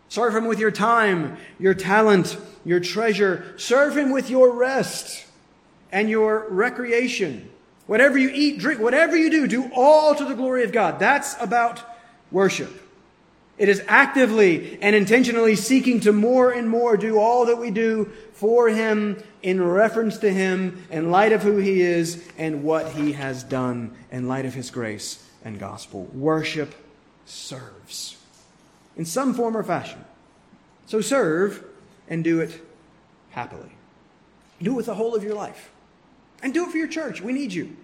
[0.10, 3.54] Serve him with your time, your talent, your treasure.
[3.58, 5.26] Serve him with your rest
[5.92, 7.50] and your recreation.
[7.88, 11.00] Whatever you eat, drink, whatever you do, do all to the glory of God.
[11.00, 11.82] That's about
[12.32, 12.84] worship.
[13.58, 18.12] It is actively and intentionally seeking to more and more do all that we do
[18.34, 23.14] for Him in reference to Him, in light of who He is and what He
[23.14, 26.04] has done, in light of His grace and gospel.
[26.14, 26.76] Worship
[27.30, 28.18] serves
[28.96, 30.04] in some form or fashion.
[30.88, 31.64] So serve
[32.08, 32.62] and do it
[33.32, 33.72] happily.
[34.62, 35.70] Do it with the whole of your life.
[36.42, 37.22] And do it for your church.
[37.22, 37.76] We need you.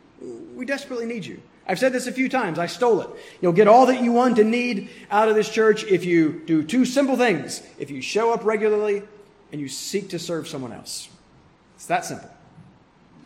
[0.56, 1.42] We desperately need you.
[1.68, 2.60] I've said this a few times.
[2.60, 3.10] I stole it.
[3.42, 6.64] You'll get all that you want and need out of this church if you do
[6.64, 7.62] two simple things.
[7.80, 9.04] If you show up regularly
[9.52, 11.10] and you seek to serve someone else.
[11.76, 12.30] It's that simple.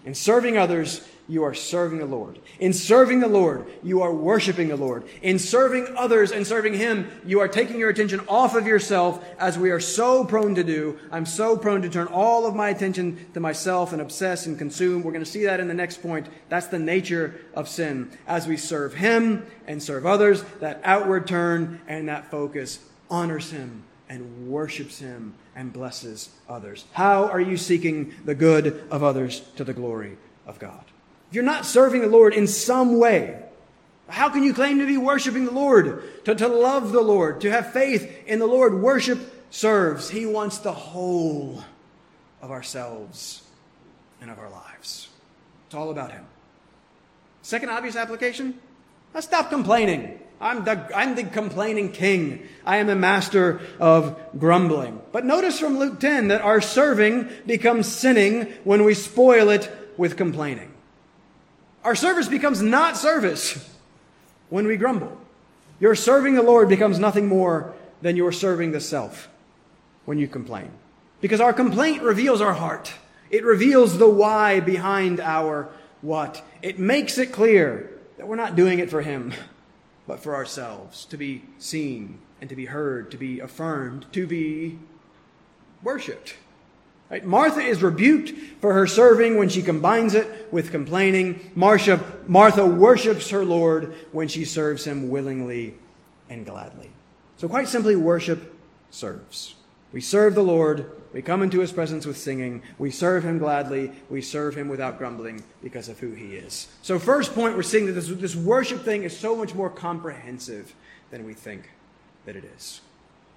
[0.06, 2.40] In serving others, you are serving the Lord.
[2.60, 5.04] In serving the Lord, you are worshiping the Lord.
[5.22, 9.58] In serving others and serving Him, you are taking your attention off of yourself, as
[9.58, 10.98] we are so prone to do.
[11.12, 15.04] I'm so prone to turn all of my attention to myself and obsess and consume.
[15.04, 16.28] We're going to see that in the next point.
[16.50, 18.12] That's the nature of sin.
[18.26, 23.84] As we serve Him and serve others, that outward turn and that focus honors Him
[24.10, 26.86] and worships Him and blesses others.
[26.94, 30.86] How are you seeking the good of others to the glory of God?
[31.30, 33.44] If you're not serving the Lord in some way,
[34.08, 37.52] how can you claim to be worshiping the Lord, to, to love the Lord, to
[37.52, 38.74] have faith in the Lord?
[38.76, 40.10] Worship serves.
[40.10, 41.64] He wants the whole
[42.42, 43.44] of ourselves
[44.22, 45.10] and of our lives.
[45.66, 46.26] It's all about Him.
[47.42, 48.60] Second obvious application
[49.20, 50.20] stop complaining.
[50.40, 52.48] I'm the, I'm the complaining king.
[52.64, 55.02] I am the master of grumbling.
[55.12, 60.16] But notice from Luke 10 that our serving becomes sinning when we spoil it with
[60.16, 60.72] complaining.
[61.88, 63.66] Our service becomes not service
[64.50, 65.18] when we grumble.
[65.80, 69.30] Your serving the Lord becomes nothing more than your serving the self
[70.04, 70.70] when you complain.
[71.22, 72.92] Because our complaint reveals our heart.
[73.30, 75.70] It reveals the why behind our
[76.02, 76.44] what.
[76.62, 79.34] It makes it clear that we're not doing it for Him,
[80.06, 84.78] but for ourselves, to be seen and to be heard, to be affirmed, to be
[85.82, 86.34] worshiped.
[87.10, 87.24] Right?
[87.24, 91.52] Martha is rebuked for her serving when she combines it with complaining.
[91.56, 95.76] Marcia, Martha worships her Lord when she serves him willingly
[96.30, 96.90] and gladly.
[97.38, 98.54] So, quite simply, worship
[98.90, 99.56] serves.
[99.94, 100.92] We serve the Lord.
[101.14, 102.62] We come into his presence with singing.
[102.78, 103.94] We serve him gladly.
[104.10, 106.68] We serve him without grumbling because of who he is.
[106.82, 110.76] So, first point, we're seeing that this, this worship thing is so much more comprehensive
[111.10, 111.70] than we think
[112.26, 112.82] that it is.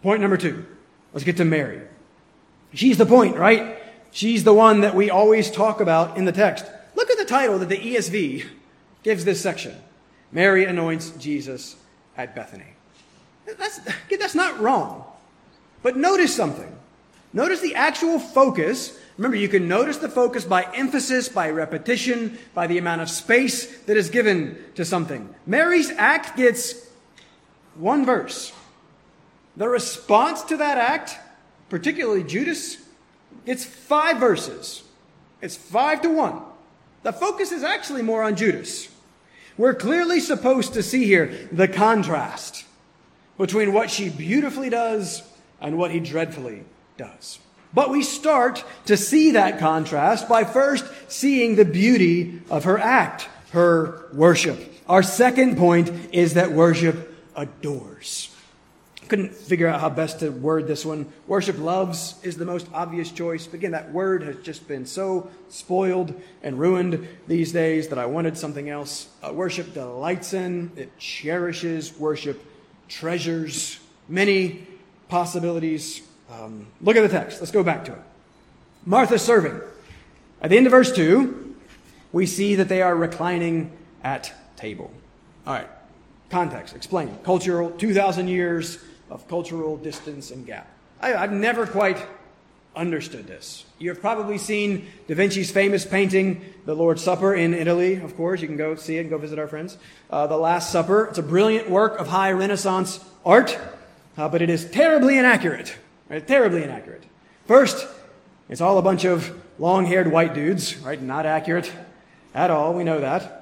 [0.03, 0.67] Point number two.
[1.13, 1.83] Let's get to Mary.
[2.73, 3.79] She's the point, right?
[4.13, 6.65] She's the one that we always talk about in the text.
[6.95, 8.47] Look at the title that the ESV
[9.03, 9.77] gives this section
[10.33, 11.77] Mary anoints Jesus
[12.17, 12.75] at Bethany.
[13.59, 13.81] That's,
[14.11, 15.05] that's not wrong.
[15.83, 16.77] But notice something.
[17.33, 18.99] Notice the actual focus.
[19.17, 23.79] Remember, you can notice the focus by emphasis, by repetition, by the amount of space
[23.83, 25.33] that is given to something.
[25.47, 26.89] Mary's act gets
[27.75, 28.53] one verse.
[29.57, 31.19] The response to that act
[31.71, 32.77] particularly Judas,
[33.47, 34.83] it's five verses.
[35.41, 36.43] It's five to one.
[37.03, 38.89] The focus is actually more on Judas.
[39.57, 42.67] We're clearly supposed to see here the contrast
[43.39, 45.23] between what she beautifully does
[45.61, 46.65] and what he dreadfully
[46.99, 47.39] does.
[47.73, 53.29] But we start to see that contrast by first seeing the beauty of her act,
[53.53, 54.59] her worship.
[54.89, 58.30] Our second point is that worship adores
[59.11, 61.13] couldn't figure out how best to word this one.
[61.27, 63.45] Worship loves is the most obvious choice.
[63.45, 68.07] But again, that word has just been so spoiled and ruined these days that I
[68.07, 69.09] wanted something else.
[69.21, 72.43] Uh, worship delights in, it cherishes, worship
[72.89, 73.81] treasures.
[74.09, 74.67] Many
[75.09, 76.03] possibilities.
[76.31, 77.41] Um, look at the text.
[77.41, 78.03] Let's go back to it.
[78.87, 79.61] Martha's serving.
[80.41, 81.57] At the end of verse 2,
[82.13, 83.73] we see that they are reclining
[84.05, 84.93] at table.
[85.47, 85.69] All right.
[86.31, 86.77] Context.
[86.77, 87.19] Explain.
[87.25, 88.79] Cultural, 2,000 years
[89.11, 90.69] of cultural distance and gap.
[91.01, 91.99] I, I've never quite
[92.77, 93.65] understood this.
[93.79, 98.41] You have probably seen Da Vinci's famous painting, The Lord's Supper, in Italy, of course.
[98.41, 99.77] You can go see it and go visit our friends.
[100.09, 101.07] Uh, the Last Supper.
[101.07, 103.59] It's a brilliant work of high Renaissance art,
[104.17, 105.77] uh, but it is terribly inaccurate.
[106.09, 106.27] Right?
[106.27, 107.05] Terribly inaccurate.
[107.47, 107.89] First,
[108.49, 111.01] it's all a bunch of long haired white dudes, right?
[111.01, 111.71] Not accurate
[112.35, 112.75] at all.
[112.75, 113.40] We know that.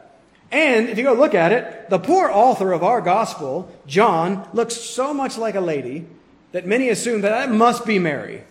[0.50, 4.74] And if you go look at it, the poor author of our gospel, John, looks
[4.74, 6.06] so much like a lady
[6.52, 8.44] that many assume that that must be Mary.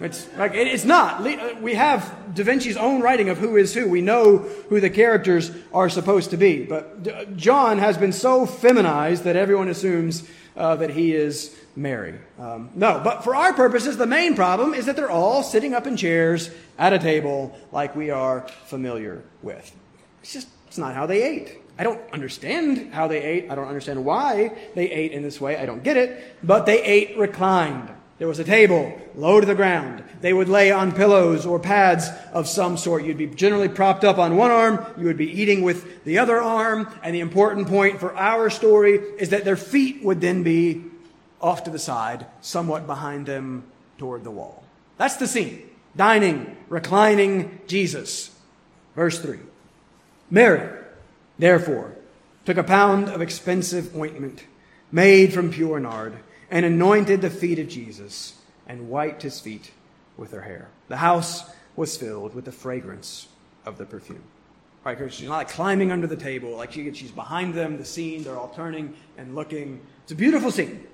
[0.00, 1.22] It's like it's not.
[1.62, 3.88] We have Da Vinci's own writing of who is who.
[3.88, 6.64] We know who the characters are supposed to be.
[6.64, 12.18] But John has been so feminized that everyone assumes uh, that he is Mary.
[12.40, 15.86] Um, no, but for our purposes, the main problem is that they're all sitting up
[15.86, 19.74] in chairs at a table like we are familiar with.
[20.22, 21.60] It's just it's not how they ate.
[21.78, 23.48] I don't understand how they ate.
[23.48, 25.56] I don't understand why they ate in this way.
[25.56, 26.20] I don't get it.
[26.42, 27.90] But they ate reclined.
[28.18, 30.02] There was a table low to the ground.
[30.20, 33.04] They would lay on pillows or pads of some sort.
[33.04, 34.84] You'd be generally propped up on one arm.
[34.98, 36.92] You would be eating with the other arm.
[37.04, 40.82] And the important point for our story is that their feet would then be
[41.40, 43.62] off to the side, somewhat behind them
[43.96, 44.64] toward the wall.
[44.98, 45.70] That's the scene.
[45.94, 48.36] Dining, reclining Jesus.
[48.96, 49.38] Verse 3.
[50.30, 50.70] Mary,
[51.38, 51.94] therefore,
[52.44, 54.44] took a pound of expensive ointment
[54.92, 56.14] made from pure nard
[56.50, 59.72] and anointed the feet of Jesus and wiped his feet
[60.16, 60.68] with her hair.
[60.88, 63.28] The house was filled with the fragrance
[63.66, 64.22] of the perfume.
[64.84, 67.84] Right, because she's not like climbing under the table, like she, she's behind them, the
[67.84, 69.80] scene, they're all turning and looking.
[70.02, 70.86] It's a beautiful scene.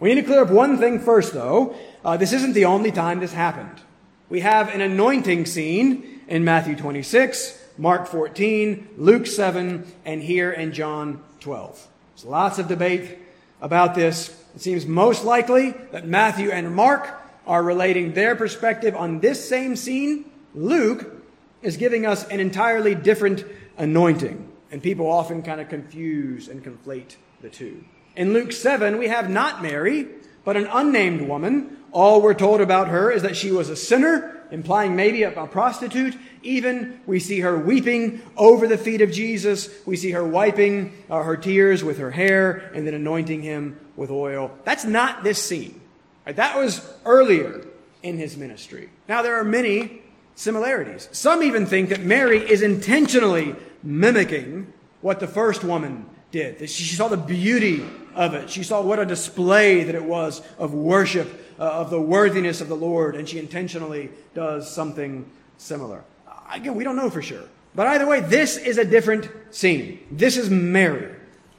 [0.00, 1.74] We need to clear up one thing first, though.
[2.04, 3.82] Uh, this isn't the only time this happened.
[4.30, 10.72] We have an anointing scene in Matthew 26, Mark 14, Luke 7, and here in
[10.72, 11.86] John 12.
[12.10, 13.18] There's lots of debate
[13.60, 14.36] about this.
[14.56, 17.08] It seems most likely that Matthew and Mark
[17.46, 20.28] are relating their perspective on this same scene.
[20.56, 21.22] Luke
[21.62, 23.44] is giving us an entirely different
[23.76, 27.84] anointing, and people often kind of confuse and conflate the two.
[28.16, 30.08] In Luke 7, we have not Mary,
[30.44, 31.76] but an unnamed woman.
[31.92, 36.16] All we're told about her is that she was a sinner implying maybe a, prostitute.
[36.42, 39.68] Even we see her weeping over the feet of Jesus.
[39.86, 44.10] We see her wiping uh, her tears with her hair and then anointing him with
[44.10, 44.50] oil.
[44.64, 45.80] That's not this scene.
[46.26, 46.36] Right?
[46.36, 47.66] That was earlier
[48.02, 48.90] in his ministry.
[49.08, 50.02] Now, there are many
[50.34, 51.08] similarities.
[51.12, 56.68] Some even think that Mary is intentionally mimicking what the first woman did.
[56.68, 58.50] She saw the beauty of it.
[58.50, 62.68] She saw what a display that it was of worship uh, of the worthiness of
[62.68, 66.04] the Lord, and she intentionally does something similar.
[66.52, 67.44] Again, we don't know for sure.
[67.74, 70.00] But either way, this is a different scene.
[70.10, 71.14] This is Mary.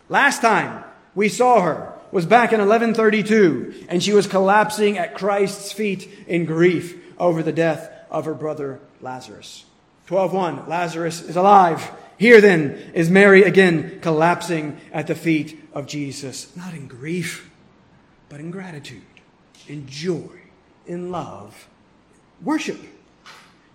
[0.09, 0.83] Last time
[1.15, 6.45] we saw her was back in 1132, and she was collapsing at Christ's feet in
[6.45, 9.65] grief over the death of her brother Lazarus.
[10.07, 11.91] 12.1, Lazarus is alive.
[12.17, 17.51] Here then is Mary again collapsing at the feet of Jesus, not in grief,
[18.27, 19.03] but in gratitude
[19.69, 20.41] in joy,
[20.87, 21.69] in love,
[22.43, 22.79] worship.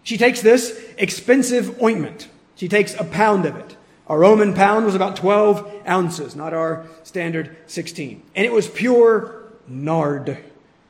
[0.04, 2.28] She takes this expensive ointment.
[2.54, 3.76] She takes a pound of it.
[4.06, 8.22] A Roman pound was about 12 ounces, not our standard 16.
[8.36, 10.38] And it was pure nard.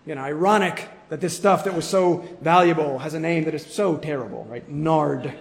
[0.05, 3.65] You know, ironic that this stuff that was so valuable has a name that is
[3.65, 4.69] so terrible, right?
[4.69, 5.33] Nard.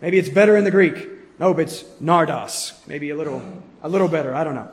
[0.00, 1.08] Maybe it's better in the Greek.
[1.38, 2.86] Nope, it's nardos.
[2.88, 3.40] Maybe a little,
[3.82, 4.34] a little better.
[4.34, 4.68] I don't know.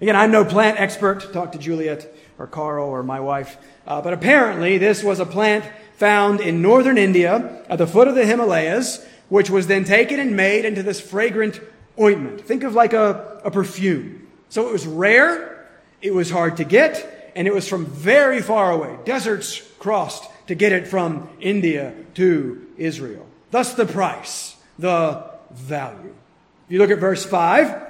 [0.00, 1.32] Again, I'm no plant expert.
[1.32, 3.56] Talk to Juliet or Carl or my wife.
[3.86, 5.64] Uh, but apparently, this was a plant
[6.04, 10.36] found in northern India at the foot of the Himalayas, which was then taken and
[10.36, 11.58] made into this fragrant
[11.98, 12.42] ointment.
[12.42, 14.26] Think of like a, a perfume.
[14.50, 15.66] So it was rare,
[16.02, 18.98] it was hard to get, and it was from very far away.
[19.06, 23.24] Deserts crossed to get it from India to Israel.
[23.50, 26.14] Thus the price, the value.
[26.66, 27.80] If you look at verse 5,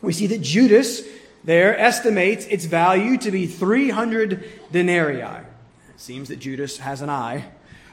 [0.00, 1.02] we see that Judas
[1.44, 5.46] there estimates its value to be 300 denarii.
[6.02, 7.44] Seems that Judas has an eye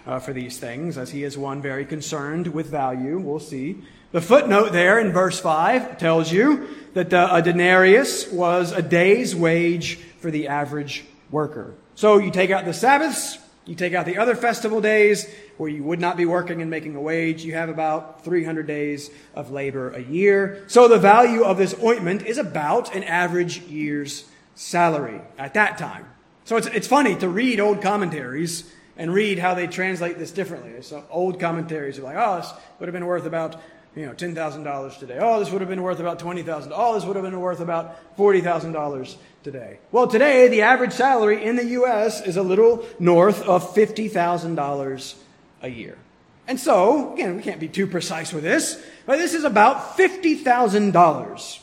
[0.07, 3.19] uh, for these things, as he is one very concerned with value.
[3.19, 3.83] We'll see.
[4.13, 9.35] The footnote there in verse 5 tells you that uh, a denarius was a day's
[9.35, 11.75] wage for the average worker.
[11.93, 13.37] So you take out the Sabbaths,
[13.67, 16.95] you take out the other festival days where you would not be working and making
[16.95, 17.45] a wage.
[17.45, 20.63] You have about 300 days of labor a year.
[20.65, 26.07] So the value of this ointment is about an average year's salary at that time.
[26.49, 28.63] So it's, it's funny to read old commentaries
[28.97, 30.81] and read how they translate this differently.
[30.81, 33.61] So old commentaries are like, oh, this would have been worth about
[33.95, 35.19] you know, $10,000 today.
[35.21, 36.71] Oh, this would have been worth about $20,000.
[36.73, 39.77] Oh, this would have been worth about $40,000 today.
[39.91, 42.19] Well, today, the average salary in the U.S.
[42.25, 45.15] is a little north of $50,000
[45.61, 45.99] a year.
[46.47, 51.59] And so, again, we can't be too precise with this, but this is about $50,000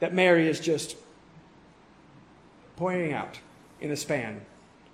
[0.00, 0.96] that Mary is just
[2.76, 3.40] pointing out
[3.84, 4.40] in the span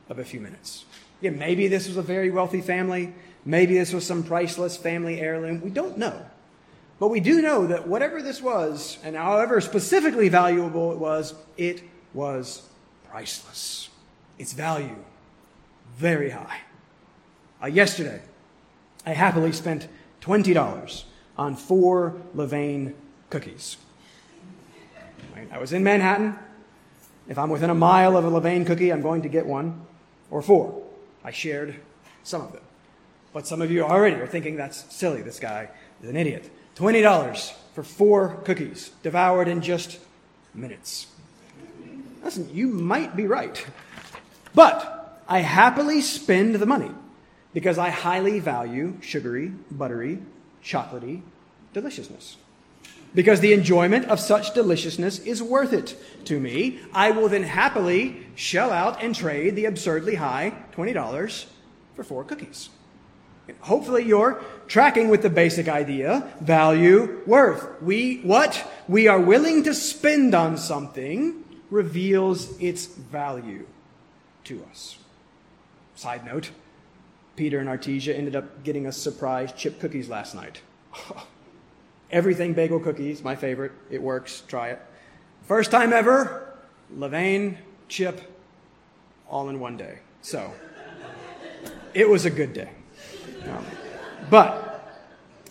[0.08, 0.84] of a few minutes.
[1.20, 3.14] Yeah, maybe this was a very wealthy family.
[3.44, 5.60] Maybe this was some priceless family heirloom.
[5.60, 6.26] We don't know.
[6.98, 11.82] But we do know that whatever this was, and however specifically valuable it was, it
[12.12, 12.68] was
[13.08, 13.88] priceless.
[14.38, 14.96] Its value,
[15.96, 16.58] very high.
[17.62, 18.20] Uh, yesterday,
[19.06, 19.86] I happily spent
[20.20, 21.04] $20
[21.38, 22.94] on four Levain
[23.30, 23.76] cookies.
[25.52, 26.36] I was in Manhattan.
[27.30, 29.86] If I'm within a mile of a Levain cookie, I'm going to get one
[30.32, 30.82] or four.
[31.22, 31.76] I shared
[32.24, 32.62] some of them.
[33.32, 35.22] But some of you already are thinking that's silly.
[35.22, 35.68] This guy
[36.02, 36.50] is an idiot.
[36.74, 40.00] $20 for four cookies, devoured in just
[40.54, 41.06] minutes.
[42.24, 43.64] Listen, you might be right.
[44.52, 46.90] But I happily spend the money
[47.54, 50.18] because I highly value sugary, buttery,
[50.64, 51.22] chocolatey
[51.72, 52.38] deliciousness.
[53.14, 55.96] Because the enjoyment of such deliciousness is worth it
[56.26, 61.46] to me, I will then happily shell out and trade the absurdly high $20
[61.96, 62.70] for four cookies.
[63.62, 67.82] Hopefully you're tracking with the basic idea, value, worth.
[67.82, 73.66] We, what we are willing to spend on something reveals its value
[74.44, 74.98] to us.
[75.96, 76.50] Side note,
[77.36, 80.60] Peter and Artesia ended up getting us surprise chip cookies last night.
[82.12, 83.72] Everything bagel cookies, my favorite.
[83.90, 84.42] It works.
[84.48, 84.82] Try it.
[85.42, 86.54] First time ever,
[86.94, 87.56] Levain,
[87.88, 88.20] chip,
[89.28, 90.00] all in one day.
[90.22, 90.52] So,
[91.94, 92.70] it was a good day.
[93.48, 93.64] Um,
[94.28, 94.66] but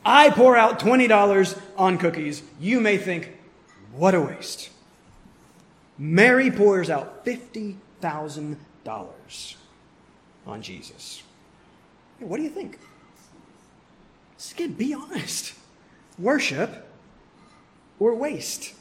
[0.05, 2.43] I pour out $20 on cookies.
[2.59, 3.37] You may think,
[3.93, 4.69] what a waste.
[5.97, 9.55] Mary pours out $50,000
[10.47, 11.23] on Jesus.
[12.19, 12.79] What do you think?
[14.37, 15.53] Skid, be honest.
[16.19, 16.85] Worship
[17.99, 18.73] or waste?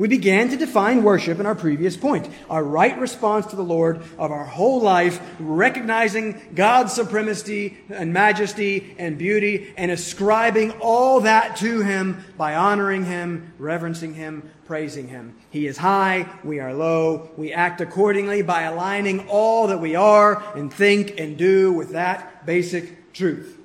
[0.00, 2.26] We began to define worship in our previous point.
[2.48, 8.96] Our right response to the Lord of our whole life, recognizing God's supremacy and majesty
[8.98, 15.36] and beauty, and ascribing all that to Him by honoring Him, reverencing Him, praising Him.
[15.50, 17.28] He is high, we are low.
[17.36, 22.46] We act accordingly by aligning all that we are and think and do with that
[22.46, 23.59] basic truth.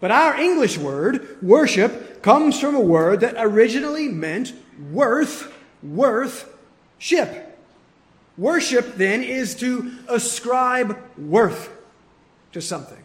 [0.00, 4.52] But our English word, worship, comes from a word that originally meant
[4.90, 6.52] worth worth
[6.98, 7.58] ship.
[8.36, 11.70] Worship, then, is to ascribe worth
[12.52, 13.02] to something.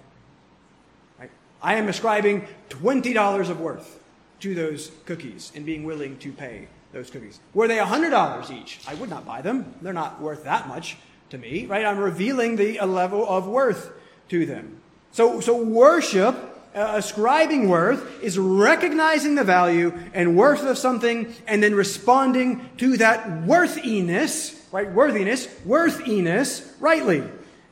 [1.20, 1.32] Right?
[1.62, 4.00] I am ascribing $20 of worth
[4.40, 7.40] to those cookies and being willing to pay those cookies.
[7.54, 8.80] Were they $100 each?
[8.88, 9.76] I would not buy them.
[9.82, 10.98] They're not worth that much
[11.32, 11.86] to me, right?
[11.86, 13.92] I'm revealing the level of worth
[14.30, 14.80] to them.
[15.12, 16.45] So, so worship
[16.76, 23.44] ascribing worth is recognizing the value and worth of something and then responding to that
[23.44, 24.92] worthiness, right?
[24.92, 27.24] Worthiness, worthiness rightly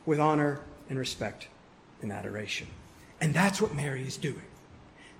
[0.06, 1.48] with honor and respect
[2.02, 2.66] and adoration.
[3.20, 4.42] And that's what Mary is doing.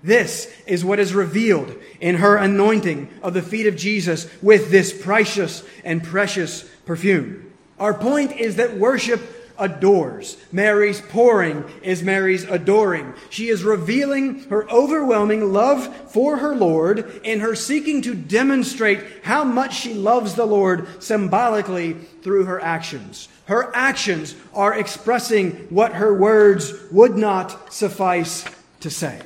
[0.03, 4.93] This is what is revealed in her anointing of the feet of Jesus with this
[4.93, 7.53] precious and precious perfume.
[7.79, 9.19] Our point is that worship
[9.57, 10.37] adores.
[10.51, 13.13] Mary's pouring is Mary's adoring.
[13.29, 19.43] She is revealing her overwhelming love for her Lord in her seeking to demonstrate how
[19.43, 23.27] much she loves the Lord symbolically through her actions.
[23.45, 28.45] Her actions are expressing what her words would not suffice
[28.79, 29.21] to say.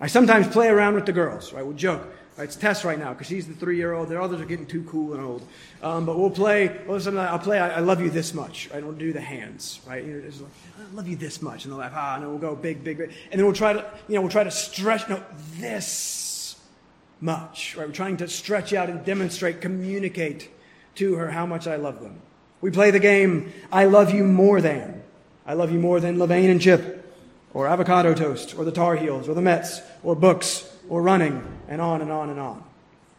[0.00, 1.64] I sometimes play around with the girls, right?
[1.64, 2.06] We'll joke.
[2.36, 4.10] Right, it's Tess right now because she's the three-year-old.
[4.10, 5.46] The others are getting too cool and old.
[5.82, 6.80] Um, but we'll play.
[6.86, 7.58] Well, I'll play.
[7.58, 8.68] I, I, love you this much.
[8.68, 8.76] Right?
[8.76, 9.80] And we'll do the hands.
[9.86, 10.04] Right?
[10.04, 11.92] You know, like, I love you this much, and they'll laugh.
[11.94, 14.20] Ah, and then we'll go big, big, big, and then we'll try to, you know,
[14.20, 15.08] we'll try to stretch.
[15.08, 15.22] No,
[15.54, 16.56] this
[17.22, 17.74] much.
[17.74, 17.86] Right?
[17.86, 20.50] We're trying to stretch out and demonstrate, communicate
[20.96, 22.20] to her how much I love them.
[22.60, 23.50] We play the game.
[23.72, 25.02] I love you more than.
[25.46, 27.14] I love you more than Levain and Chip,
[27.54, 31.80] or avocado toast, or the Tar Heels, or the Mets, or books or running, and
[31.80, 32.64] on and on and on.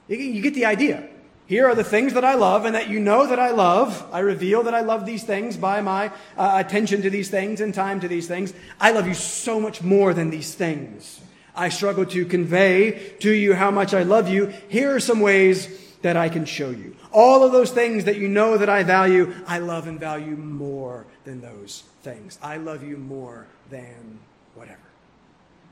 [0.07, 1.07] You get the idea.
[1.47, 4.05] Here are the things that I love, and that you know that I love.
[4.11, 7.74] I reveal that I love these things by my uh, attention to these things and
[7.74, 8.53] time to these things.
[8.82, 11.22] I love you so much more than these things.
[11.55, 14.53] I struggle to convey to you how much I love you.
[14.68, 15.68] Here are some ways
[16.01, 16.95] that I can show you.
[17.11, 21.05] All of those things that you know that I value, I love and value more
[21.24, 22.38] than those things.
[22.41, 24.20] I love you more than
[24.53, 24.86] whatever.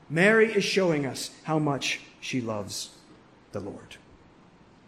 [0.08, 2.90] Mary is showing us how much she loves
[3.52, 3.96] the Lord.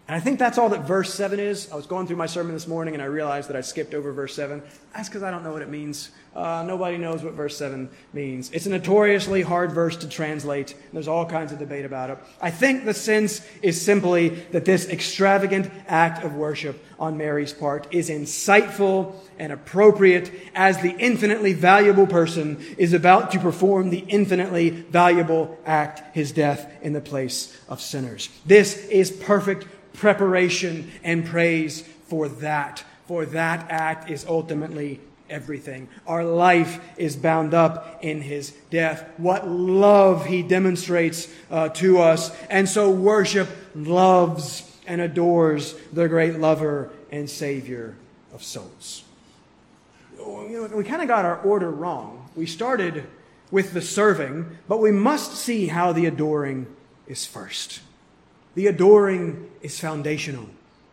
[0.07, 1.71] And I think that's all that verse 7 is.
[1.71, 4.11] I was going through my sermon this morning and I realized that I skipped over
[4.12, 4.62] verse 7.
[4.95, 6.11] That's because I don't know what it means.
[6.39, 8.53] Uh, nobody knows what verse 7 means.
[8.53, 10.76] It's a notoriously hard verse to translate.
[10.93, 12.18] There's all kinds of debate about it.
[12.41, 17.93] I think the sense is simply that this extravagant act of worship on Mary's part
[17.93, 24.70] is insightful and appropriate as the infinitely valuable person is about to perform the infinitely
[24.70, 28.28] valuable act, his death in the place of sinners.
[28.47, 32.84] This is perfect preparation and praise for that.
[33.09, 35.01] For that act is ultimately
[35.31, 35.89] everything.
[36.07, 39.09] Our life is bound up in his death.
[39.16, 42.35] What love he demonstrates uh, to us.
[42.51, 47.95] And so worship loves and adores the great lover and savior
[48.33, 49.05] of souls.
[50.18, 52.29] We kind of got our order wrong.
[52.35, 53.05] We started
[53.51, 56.66] with the serving, but we must see how the adoring
[57.07, 57.81] is first.
[58.55, 60.49] The adoring is foundational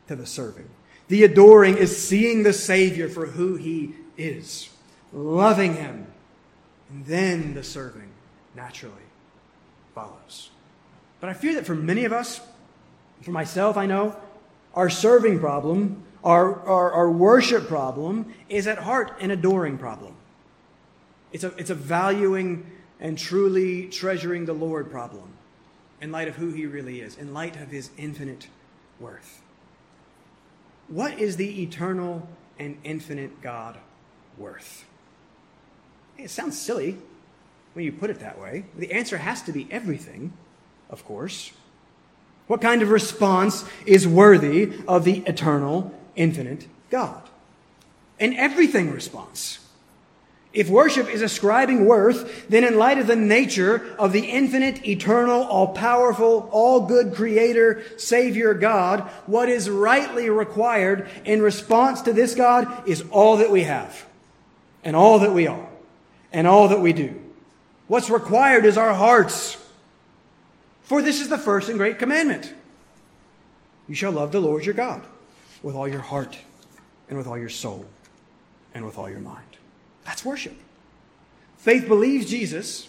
[0.08, 0.70] to the serving.
[1.08, 4.70] The adoring is seeing the Savior for who he is,
[5.14, 6.08] loving him,
[6.90, 8.10] and then the serving
[8.56, 8.94] naturally
[9.94, 10.50] follows.
[11.20, 12.42] But I fear that for many of us,
[13.22, 14.16] for myself, I know,
[14.74, 20.16] our serving problem, our, our, our worship problem, is at heart an adoring problem.
[21.32, 25.34] It's a, it's a valuing and truly treasuring the Lord problem
[26.02, 28.48] in light of who he really is, in light of his infinite
[29.00, 29.42] worth.
[30.88, 32.28] What is the eternal
[32.60, 33.78] and infinite God
[34.38, 34.86] worth?
[36.18, 36.98] It sounds silly
[37.74, 38.66] when you put it that way.
[38.78, 40.34] The answer has to be everything,
[40.90, 41.52] of course.
[42.48, 47.24] What kind of response is worthy of the eternal, infinite God?
[48.20, 49.60] An everything response.
[50.56, 55.44] If worship is ascribing worth, then in light of the nature of the infinite, eternal,
[55.44, 62.36] all powerful, all good creator, Savior God, what is rightly required in response to this
[62.36, 64.05] God is all that we have,
[64.86, 65.68] and all that we are,
[66.32, 67.20] and all that we do.
[67.88, 69.58] What's required is our hearts.
[70.84, 72.54] For this is the first and great commandment.
[73.88, 75.04] You shall love the Lord your God
[75.64, 76.38] with all your heart,
[77.10, 77.86] and with all your soul,
[78.74, 79.58] and with all your mind.
[80.06, 80.56] That's worship.
[81.58, 82.88] Faith believes Jesus.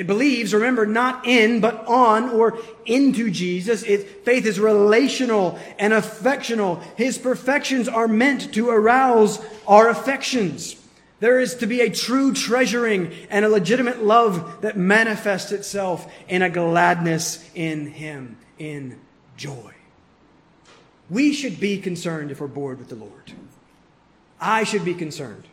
[0.00, 3.82] It believes, remember, not in, but on or into Jesus.
[3.82, 6.76] It, faith is relational and affectional.
[6.96, 10.76] His perfections are meant to arouse our affections.
[11.18, 16.40] There is to be a true treasuring and a legitimate love that manifests itself in
[16.40, 18.98] a gladness in Him, in
[19.36, 19.74] joy.
[21.10, 23.34] We should be concerned if we're bored with the Lord.
[24.40, 25.44] I should be concerned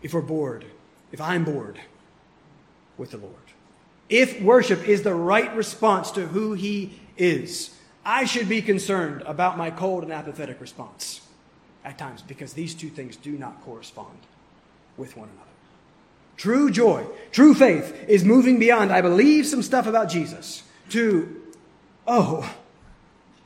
[0.00, 0.64] if we're bored,
[1.10, 1.80] if I'm bored
[3.00, 3.34] with the Lord.
[4.10, 7.74] If worship is the right response to who He is,
[8.04, 11.22] I should be concerned about my cold and apathetic response
[11.82, 14.18] at times because these two things do not correspond
[14.98, 15.46] with one another.
[16.36, 21.42] True joy, true faith is moving beyond, I believe some stuff about Jesus, to,
[22.06, 22.54] oh,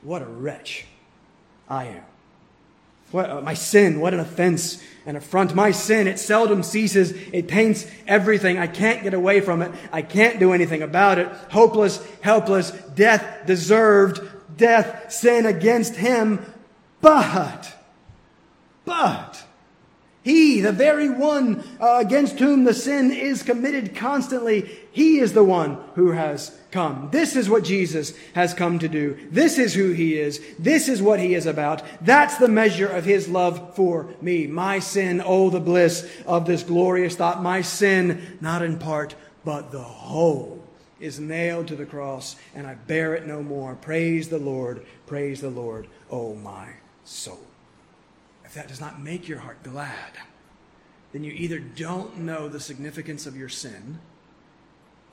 [0.01, 0.85] what a wretch
[1.69, 2.03] I am.
[3.15, 5.55] What, uh, my sin, what an offense and affront.
[5.55, 7.11] My sin, it seldom ceases.
[7.31, 8.57] It taints everything.
[8.57, 9.71] I can't get away from it.
[9.93, 11.29] I can't do anything about it.
[11.49, 14.19] Hopeless, helpless, death deserved,
[14.57, 16.45] death, sin against him.
[16.99, 17.73] But,
[18.83, 19.34] but,
[20.25, 25.43] he, the very one uh, against whom the sin is committed constantly, he is the
[25.43, 27.09] one who has come.
[27.11, 29.19] This is what Jesus has come to do.
[29.29, 30.41] This is who he is.
[30.57, 31.83] This is what he is about.
[32.01, 34.47] That's the measure of his love for me.
[34.47, 37.43] My sin, oh, the bliss of this glorious thought.
[37.43, 39.13] My sin, not in part,
[39.43, 40.67] but the whole,
[40.99, 43.75] is nailed to the cross, and I bear it no more.
[43.75, 44.83] Praise the Lord.
[45.05, 46.69] Praise the Lord, oh, my
[47.03, 47.44] soul
[48.55, 50.11] that does not make your heart glad,
[51.13, 53.99] then you either don't know the significance of your sin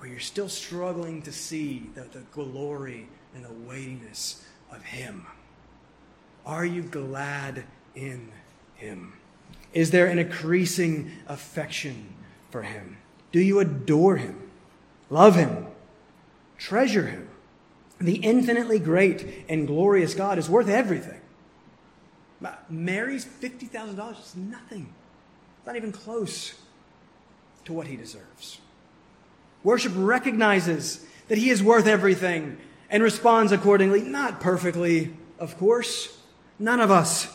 [0.00, 5.26] or you're still struggling to see the, the glory and the weightiness of Him.
[6.44, 7.64] Are you glad
[7.94, 8.32] in
[8.74, 9.12] Him?
[9.72, 12.14] Is there an increasing affection
[12.50, 12.96] for Him?
[13.30, 14.50] Do you adore Him?
[15.08, 15.66] Love Him?
[16.58, 17.28] Treasure Him?
[18.00, 21.21] The infinitely great and glorious God is worth everything.
[22.68, 24.92] Mary's $50,000 is nothing.
[25.58, 26.54] It's not even close
[27.64, 28.58] to what he deserves.
[29.62, 32.58] Worship recognizes that he is worth everything
[32.90, 36.18] and responds accordingly, not perfectly, of course.
[36.58, 37.28] None of us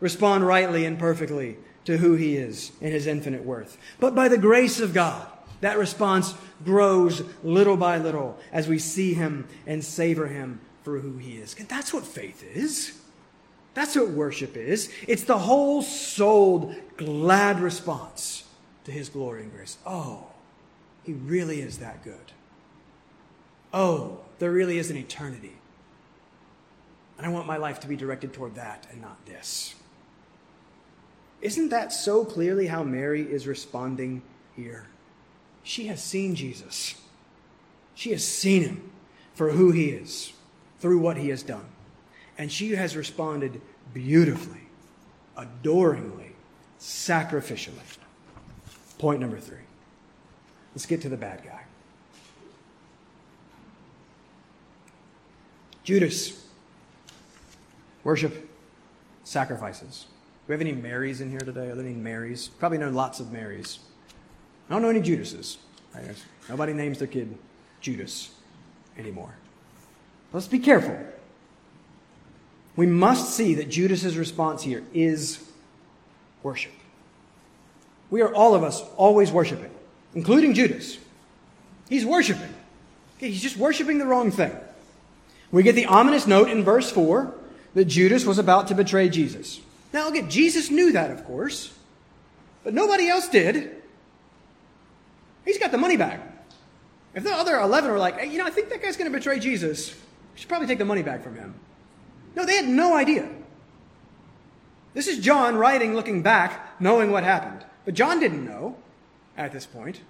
[0.00, 3.78] respond rightly and perfectly to who he is and his infinite worth.
[3.98, 5.26] But by the grace of God,
[5.60, 6.34] that response
[6.64, 11.54] grows little by little as we see him and savor him for who he is.
[11.58, 12.99] And that's what faith is.
[13.74, 14.92] That's what worship is.
[15.06, 18.44] It's the whole souled, glad response
[18.84, 19.78] to his glory and grace.
[19.86, 20.26] Oh,
[21.04, 22.32] he really is that good.
[23.72, 25.56] Oh, there really is an eternity.
[27.16, 29.74] And I want my life to be directed toward that and not this.
[31.40, 34.22] Isn't that so clearly how Mary is responding
[34.56, 34.86] here?
[35.62, 36.94] She has seen Jesus.
[37.94, 38.90] She has seen him
[39.34, 40.32] for who he is,
[40.80, 41.66] through what he has done.
[42.40, 43.60] And she has responded
[43.92, 44.62] beautifully,
[45.36, 46.32] adoringly,
[46.80, 47.74] sacrificially.
[48.96, 49.58] Point number three.
[50.74, 51.60] Let's get to the bad guy.
[55.84, 56.46] Judas.
[58.04, 58.48] Worship,
[59.22, 60.06] sacrifices.
[60.08, 61.68] Do we have any Marys in here today?
[61.68, 62.48] Are there any Marys?
[62.48, 63.80] Probably know lots of Marys.
[64.70, 65.58] I don't know any Judases.
[66.48, 67.36] Nobody names their kid
[67.82, 68.30] Judas
[68.96, 69.34] anymore.
[70.32, 70.98] Let's be careful.
[72.76, 75.44] We must see that Judas's response here is
[76.42, 76.72] worship.
[78.10, 79.70] We are all of us always worshiping,
[80.14, 80.98] including Judas.
[81.88, 82.54] He's worshiping.
[83.18, 84.56] Okay, he's just worshiping the wrong thing.
[85.52, 87.34] We get the ominous note in verse 4
[87.74, 89.60] that Judas was about to betray Jesus.
[89.92, 91.74] Now, again, Jesus knew that, of course,
[92.62, 93.76] but nobody else did.
[95.44, 96.20] He's got the money back.
[97.14, 99.16] If the other 11 were like, hey, you know, I think that guy's going to
[99.16, 101.54] betray Jesus, we should probably take the money back from him.
[102.34, 103.28] No, they had no idea.
[104.94, 107.64] This is John writing, looking back, knowing what happened.
[107.84, 108.76] But John didn't know
[109.36, 110.00] at this point.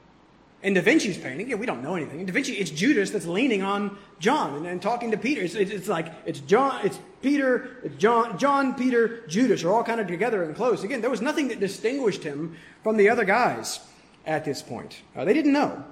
[0.62, 2.21] In Da Vinci's painting, yeah, we don't know anything.
[2.21, 5.41] In Da Vinci, it's Judas that's leaning on John and, and talking to Peter.
[5.41, 9.83] It's, it's, it's, like it's John, it's Peter, it's John, John, Peter, Judas are all
[9.83, 10.85] kind of together and close.
[10.85, 13.81] Again, there was nothing that distinguished him from the other guys
[14.27, 15.01] at this point.
[15.16, 15.83] Uh, they didn't know.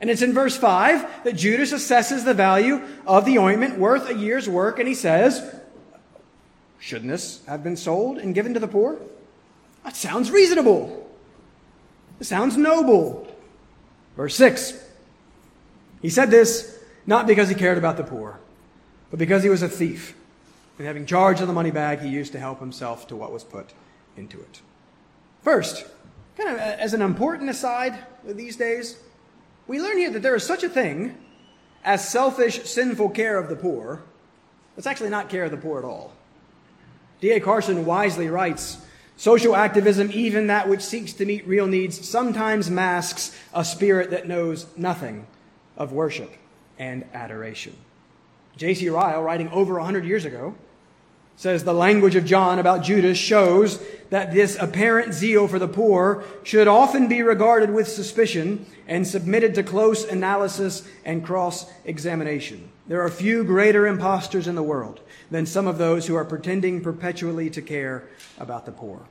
[0.00, 4.14] And it's in verse 5 that Judas assesses the value of the ointment worth a
[4.14, 5.57] year's work, and he says,
[6.78, 8.98] Shouldn't this have been sold and given to the poor?
[9.84, 11.10] That sounds reasonable.
[12.20, 13.26] It sounds noble.
[14.16, 14.84] Verse 6.
[16.02, 18.38] He said this not because he cared about the poor,
[19.10, 20.14] but because he was a thief.
[20.76, 23.42] And having charge of the money bag, he used to help himself to what was
[23.42, 23.72] put
[24.16, 24.60] into it.
[25.42, 25.86] First,
[26.36, 28.98] kind of as an important aside these days,
[29.66, 31.16] we learn here that there is such a thing
[31.82, 34.02] as selfish, sinful care of the poor.
[34.76, 36.12] It's actually not care of the poor at all.
[37.20, 37.40] D.A.
[37.40, 38.78] Carson wisely writes
[39.16, 44.28] Social activism, even that which seeks to meet real needs, sometimes masks a spirit that
[44.28, 45.26] knows nothing
[45.76, 46.32] of worship
[46.78, 47.76] and adoration.
[48.56, 48.88] J.C.
[48.88, 50.54] Ryle, writing over 100 years ago,
[51.36, 56.24] says the language of John about Judas shows that this apparent zeal for the poor
[56.42, 62.70] should often be regarded with suspicion and submitted to close analysis and cross examination.
[62.88, 66.80] There are few greater impostors in the world than some of those who are pretending
[66.80, 68.08] perpetually to care
[68.38, 69.02] about the poor.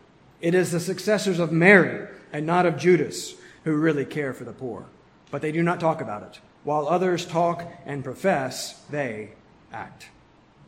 [0.41, 4.51] It is the successors of Mary and not of Judas who really care for the
[4.51, 4.87] poor,
[5.29, 6.39] but they do not talk about it.
[6.63, 9.29] While others talk and profess, they
[9.71, 10.07] act.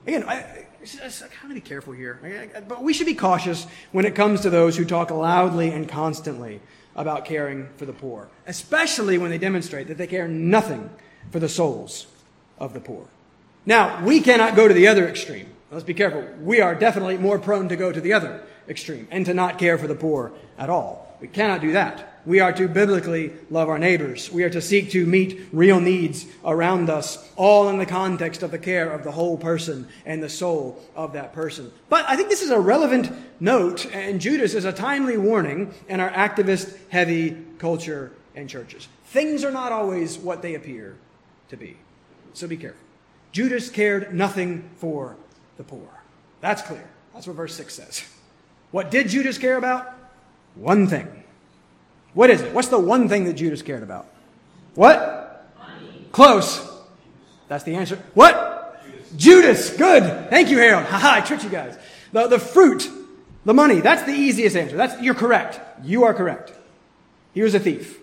[0.05, 1.10] Again, I, I
[1.41, 2.20] gotta be careful here.
[2.68, 6.62] But we should be cautious when it comes to those who talk loudly and constantly
[6.95, 10.91] about caring for the poor, especially when they demonstrate that they care nothing
[11.32, 12.05] for the souls
[12.60, 13.05] of the poor.
[13.66, 15.47] Now, we cannot go to the other extreme.
[15.72, 16.26] Let's be careful.
[16.41, 19.78] We are definitely more prone to go to the other extreme and to not care
[19.78, 21.18] for the poor at all.
[21.22, 22.22] We cannot do that.
[22.26, 24.32] We are to biblically love our neighbors.
[24.32, 28.51] We are to seek to meet real needs around us, all in the context of
[28.51, 31.72] the care of the whole person and the soul of that person.
[31.89, 35.99] But I think this is a relevant note, and Judas is a timely warning in
[35.99, 38.88] our activist heavy culture and churches.
[39.05, 40.95] Things are not always what they appear
[41.49, 41.78] to be.
[42.34, 42.80] So be careful.
[43.32, 45.16] Judas cared nothing for
[45.58, 45.88] the poor.
[46.42, 46.88] That's clear.
[47.14, 48.04] That's what verse 6 says.
[48.72, 49.94] What did Judas care about?
[50.56, 51.24] One thing.
[52.14, 52.54] What is it?
[52.54, 54.08] What's the one thing that Judas cared about?
[54.76, 55.48] What?
[55.58, 56.08] Money.
[56.12, 56.68] Close.
[57.48, 57.98] That's the answer.
[58.14, 58.82] What?
[59.16, 59.70] Judas.
[59.70, 59.78] Judas.
[59.78, 60.30] Good.
[60.30, 60.86] Thank you, Harold.
[60.86, 61.78] Haha, I tricked you guys.
[62.12, 62.90] The, the fruit,
[63.46, 63.82] the money.
[63.82, 64.78] That's the easiest answer.
[64.78, 65.60] That's, you're correct.
[65.84, 66.54] You are correct.
[67.34, 68.00] He was a thief.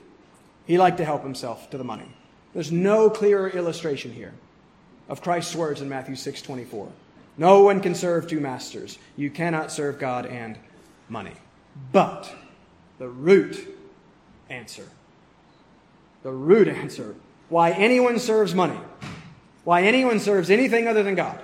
[0.67, 2.09] He liked to help himself to the money.
[2.57, 4.33] There's no clearer illustration here
[5.11, 6.89] of Christ's words in Matthew 6 24.
[7.37, 8.97] No one can serve two masters.
[9.15, 10.57] You cannot serve God and
[11.11, 11.35] money.
[11.93, 12.35] But
[12.99, 13.77] the root
[14.49, 14.89] answer,
[16.23, 17.15] the root answer
[17.51, 18.81] why anyone serves money
[19.67, 21.41] why anyone serves anything other than God.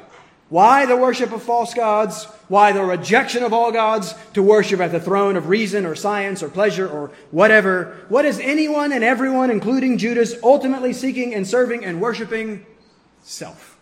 [0.53, 2.27] Why the worship of false gods?
[2.49, 6.43] Why the rejection of all gods to worship at the throne of reason or science
[6.43, 7.97] or pleasure or whatever?
[8.11, 12.67] What is anyone and everyone, including Judas, ultimately seeking and serving and worshiping?
[13.23, 13.79] Self.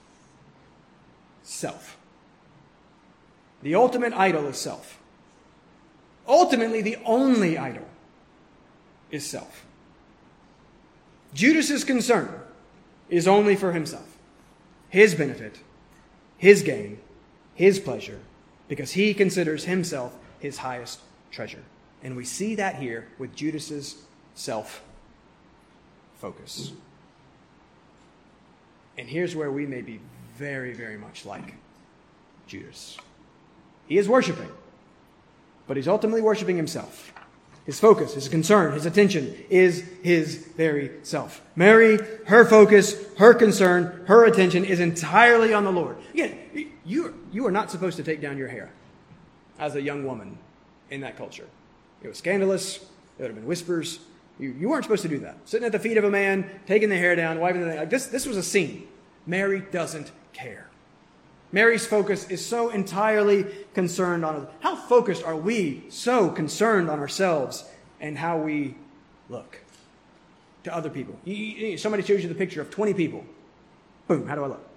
[1.43, 1.97] Self.
[3.63, 5.01] The ultimate idol is self.
[6.29, 7.89] Ultimately, the only idol
[9.11, 9.67] is self.
[11.35, 12.33] Judas's concern
[13.09, 14.17] is only for himself,
[14.89, 15.59] his benefit,
[16.41, 16.99] his gain,
[17.55, 18.19] his pleasure,
[18.67, 21.63] because he considers himself his highest treasure.
[22.03, 23.97] And we see that here with Judas's
[24.35, 24.83] self
[26.15, 26.73] focus.
[28.97, 30.01] And here's where we may be
[30.35, 31.57] very, very much like
[32.47, 32.97] Judas.
[33.87, 34.49] He is worshiping,
[35.67, 37.10] but he's ultimately worshiping himself.
[37.71, 41.41] His focus, his concern, his attention is his very self.
[41.55, 45.97] Mary, her focus, her concern, her attention is entirely on the Lord.
[46.13, 46.37] Again,
[46.85, 48.73] you, you are not supposed to take down your hair
[49.61, 50.37] as a young woman
[50.91, 51.47] in that culture.
[52.03, 52.79] It was scandalous.
[52.79, 54.01] There would have been whispers.
[54.41, 55.37] You, you weren't supposed to do that.
[55.45, 57.79] Sitting at the feet of a man, taking the hair down, wiping the thing.
[57.79, 58.89] Like this, this was a scene.
[59.29, 60.70] Mary doesn't care.
[61.53, 63.45] Mary's focus is so entirely
[63.75, 67.65] concerned on how focused are we so concerned on ourselves
[68.01, 68.75] and how we
[69.29, 69.61] look
[70.65, 71.19] to other people.
[71.77, 73.25] Somebody shows you the picture of 20 people.
[74.07, 74.69] Boom, how do I look?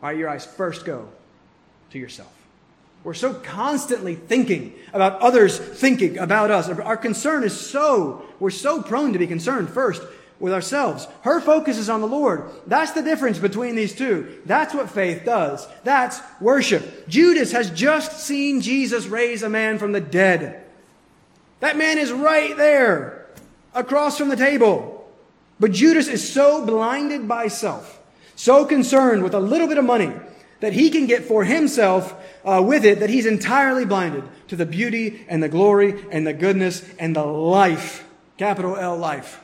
[0.00, 1.08] Why your eyes first go
[1.90, 2.32] to yourself.
[3.02, 6.68] We're so constantly thinking about others thinking about us.
[6.68, 10.02] Our concern is so, we're so prone to be concerned first
[10.40, 11.06] with ourselves.
[11.22, 12.50] Her focus is on the Lord.
[12.66, 14.40] That's the difference between these two.
[14.46, 15.68] That's what faith does.
[15.84, 17.06] That's worship.
[17.08, 20.64] Judas has just seen Jesus raise a man from the dead.
[21.60, 23.26] That man is right there,
[23.74, 24.96] across from the table.
[25.60, 28.00] But Judas is so blinded by self,
[28.34, 30.12] so concerned with a little bit of money
[30.60, 32.14] that he can get for himself
[32.44, 36.32] uh, with it that he's entirely blinded to the beauty and the glory and the
[36.32, 38.06] goodness and the life,
[38.38, 39.42] capital L life,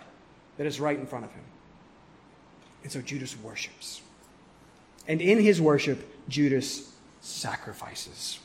[0.57, 1.45] that is right in front of him.
[2.83, 4.01] And so Judas worships.
[5.09, 8.39] And in his worship, Judas sacrifices.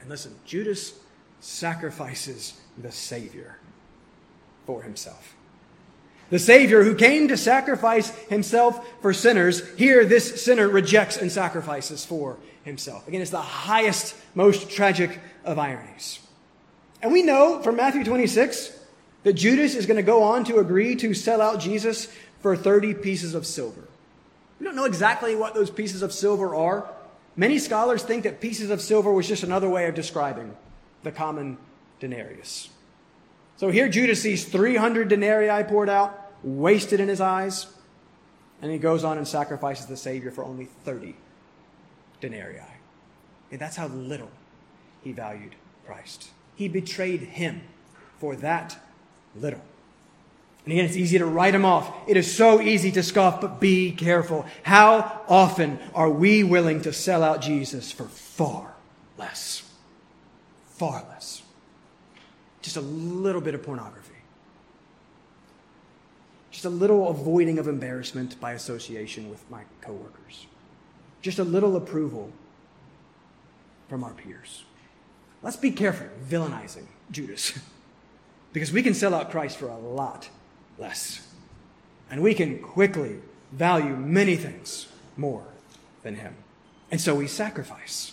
[0.00, 0.94] And listen, Judas
[1.40, 3.58] sacrifices the Savior
[4.66, 5.34] for himself.
[6.30, 12.04] The Savior who came to sacrifice himself for sinners, here this sinner rejects and sacrifices
[12.04, 13.06] for himself.
[13.06, 16.20] Again, it's the highest, most tragic of ironies.
[17.02, 18.72] And we know from Matthew 26
[19.24, 22.08] that Judas is going to go on to agree to sell out Jesus
[22.40, 23.82] for 30 pieces of silver.
[24.60, 26.88] We don't know exactly what those pieces of silver are.
[27.36, 30.56] Many scholars think that pieces of silver was just another way of describing
[31.02, 31.58] the common
[32.00, 32.68] denarius.
[33.56, 37.66] So here Judas sees 300 denarii poured out, wasted in his eyes,
[38.60, 41.16] and he goes on and sacrifices the Savior for only 30
[42.20, 42.60] denarii.
[43.50, 44.30] And that's how little
[45.02, 45.54] he valued
[45.86, 46.30] Christ.
[46.56, 47.62] He betrayed him
[48.18, 48.78] for that
[49.36, 49.60] little.
[50.64, 51.94] And again, it's easy to write them off.
[52.08, 54.46] It is so easy to scoff, but be careful.
[54.62, 58.74] How often are we willing to sell out Jesus for far
[59.18, 59.62] less?
[60.68, 61.42] Far less.
[62.62, 64.14] Just a little bit of pornography.
[66.50, 70.46] Just a little avoiding of embarrassment by association with my coworkers.
[71.20, 72.32] Just a little approval
[73.88, 74.64] from our peers.
[75.42, 77.58] Let's be careful villainizing Judas.
[78.54, 80.30] Because we can sell out Christ for a lot
[80.78, 81.26] less.
[82.10, 83.18] And we can quickly
[83.52, 84.86] value many things
[85.16, 85.44] more
[86.02, 86.34] than Him.
[86.90, 88.12] And so we sacrifice.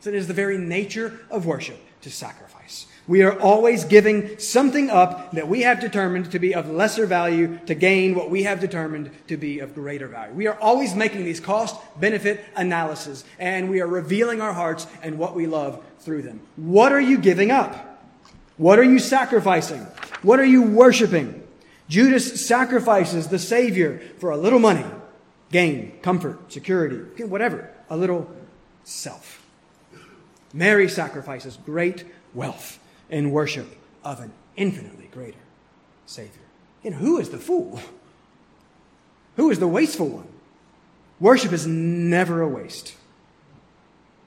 [0.00, 2.86] So it is the very nature of worship to sacrifice.
[3.06, 7.58] We are always giving something up that we have determined to be of lesser value
[7.66, 10.34] to gain what we have determined to be of greater value.
[10.34, 15.18] We are always making these cost benefit analyses and we are revealing our hearts and
[15.18, 16.40] what we love through them.
[16.56, 17.87] What are you giving up?
[18.58, 19.86] What are you sacrificing?
[20.22, 21.46] What are you worshiping?
[21.88, 24.84] Judas sacrifices the Savior for a little money,
[25.50, 28.30] gain, comfort, security, whatever, a little
[28.84, 29.44] self.
[30.52, 32.04] Mary sacrifices great
[32.34, 32.78] wealth
[33.08, 33.66] in worship
[34.04, 35.38] of an infinitely greater
[36.04, 36.42] Savior.
[36.84, 37.80] And who is the fool?
[39.36, 40.28] Who is the wasteful one?
[41.20, 42.96] Worship is never a waste.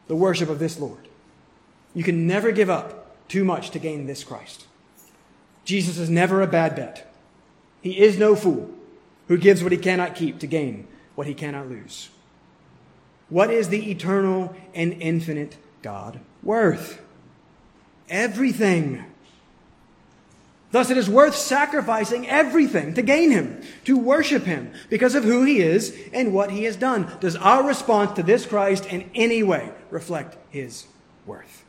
[0.08, 1.08] The worship of this Lord.
[1.94, 3.01] You can never give up
[3.32, 4.66] too much to gain this Christ.
[5.64, 7.14] Jesus is never a bad bet.
[7.82, 8.70] He is no fool
[9.30, 12.10] who gives what he cannot keep to gain what he cannot lose.
[13.30, 17.02] What is the eternal and infinite God worth?
[18.10, 19.06] Everything.
[20.72, 25.46] Thus, it is worth sacrificing everything to gain him, to worship him, because of who
[25.46, 27.10] he is and what he has done.
[27.22, 30.88] Does our response to this Christ in any way reflect his
[31.26, 31.61] worth?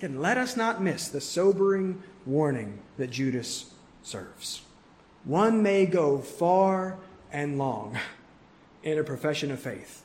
[0.00, 4.62] Again, let us not miss the sobering warning that Judas serves.
[5.24, 6.96] One may go far
[7.30, 7.98] and long
[8.82, 10.02] in a profession of faith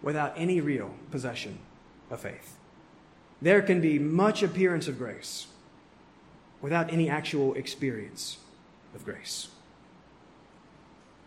[0.00, 1.58] without any real possession
[2.10, 2.56] of faith.
[3.42, 5.48] There can be much appearance of grace
[6.62, 8.38] without any actual experience
[8.94, 9.48] of grace.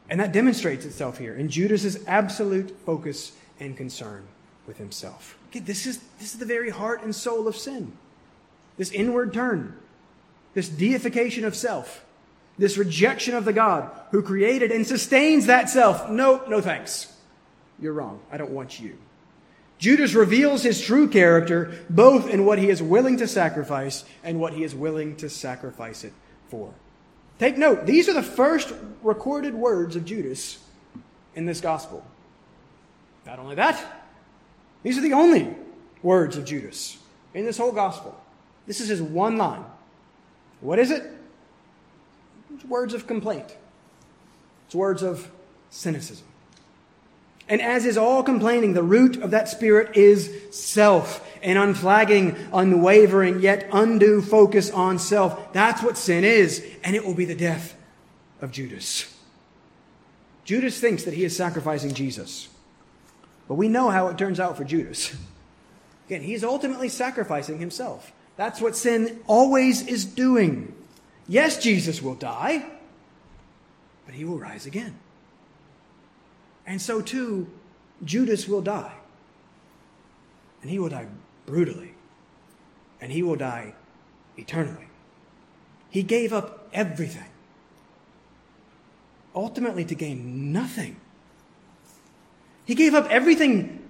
[0.10, 4.28] And that demonstrates itself here in Judas's absolute focus and concern
[4.66, 5.38] with himself.
[5.52, 7.92] Okay, this is, this is the very heart and soul of sin.
[8.78, 9.78] This inward turn,
[10.54, 12.06] this deification of self,
[12.58, 16.10] this rejection of the God who created and sustains that self.
[16.10, 17.14] No, no thanks.
[17.80, 18.22] You're wrong.
[18.32, 18.98] I don't want you.
[19.78, 24.54] Judas reveals his true character both in what he is willing to sacrifice and what
[24.54, 26.14] he is willing to sacrifice it
[26.48, 26.74] for.
[27.40, 30.60] Take note, these are the first recorded words of Judas
[31.36, 32.06] in this gospel.
[33.26, 34.01] Not only that,
[34.84, 35.56] these are the only
[36.02, 36.98] words of Judas
[37.34, 38.20] in this whole gospel.
[38.68, 39.64] This is his one line.
[40.60, 41.04] What is it?
[42.54, 43.56] It's words of complaint.
[44.66, 45.30] It's words of
[45.70, 46.26] cynicism.
[47.50, 53.42] And as is all complaining, the root of that spirit is self, an unflagging, unwavering,
[53.42, 55.52] yet undue focus on self.
[55.52, 57.76] That's what sin is, and it will be the death
[58.40, 59.14] of Judas.
[60.46, 62.48] Judas thinks that he is sacrificing Jesus.
[63.48, 65.16] But we know how it turns out for Judas.
[66.08, 68.12] Again, he's ultimately sacrificing himself.
[68.36, 70.74] That's what sin always is doing.
[71.28, 72.66] Yes, Jesus will die,
[74.06, 74.98] but he will rise again.
[76.66, 77.50] And so too,
[78.04, 78.94] Judas will die.
[80.62, 81.08] And he will die
[81.46, 81.94] brutally.
[83.00, 83.74] And he will die
[84.38, 84.88] eternally.
[85.90, 87.30] He gave up everything,
[89.36, 91.01] ultimately to gain nothing.
[92.72, 93.86] He gave up everything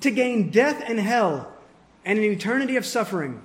[0.00, 1.50] to gain death and hell
[2.04, 3.40] and an eternity of suffering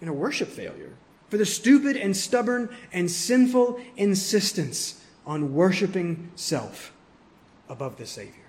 [0.00, 0.92] and a worship failure
[1.28, 6.92] for the stupid and stubborn and sinful insistence on worshiping self
[7.68, 8.46] above the Savior.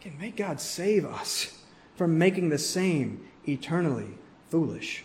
[0.00, 1.58] Can may God save us
[1.94, 4.16] from making the same eternally
[4.48, 5.04] foolish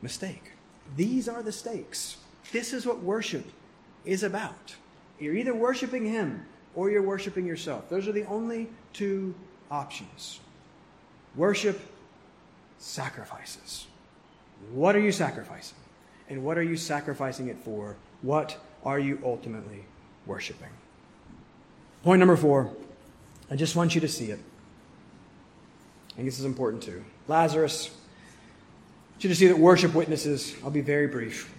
[0.00, 0.52] mistake.
[0.96, 2.16] These are the stakes.
[2.52, 3.44] This is what worship
[4.06, 4.76] is about.
[5.18, 6.44] You're either worshiping Him
[6.74, 7.88] or you're worshiping yourself.
[7.88, 9.34] Those are the only two
[9.70, 10.40] options.
[11.34, 11.80] Worship
[12.78, 13.86] sacrifices.
[14.72, 15.78] What are you sacrificing?
[16.28, 17.96] And what are you sacrificing it for?
[18.22, 19.84] What are you ultimately
[20.26, 20.68] worshiping?
[22.02, 22.70] Point number four.
[23.50, 24.38] I just want you to see it.
[26.12, 27.04] I think this is important too.
[27.28, 27.88] Lazarus.
[27.88, 27.90] I
[29.12, 30.54] want you to see that worship witnesses.
[30.62, 31.52] I'll be very brief.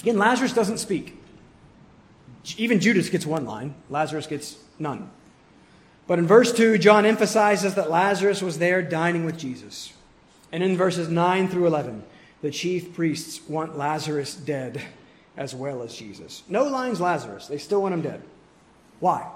[0.00, 1.21] Again, Lazarus doesn't speak.
[2.56, 5.10] Even Judas gets one line, Lazarus gets none.
[6.06, 9.92] But in verse 2, John emphasizes that Lazarus was there dining with Jesus.
[10.50, 12.02] And in verses 9 through 11,
[12.42, 14.82] the chief priests want Lazarus dead
[15.36, 16.42] as well as Jesus.
[16.48, 17.46] No lines Lazarus.
[17.46, 18.22] They still want him dead.
[19.00, 19.30] Why?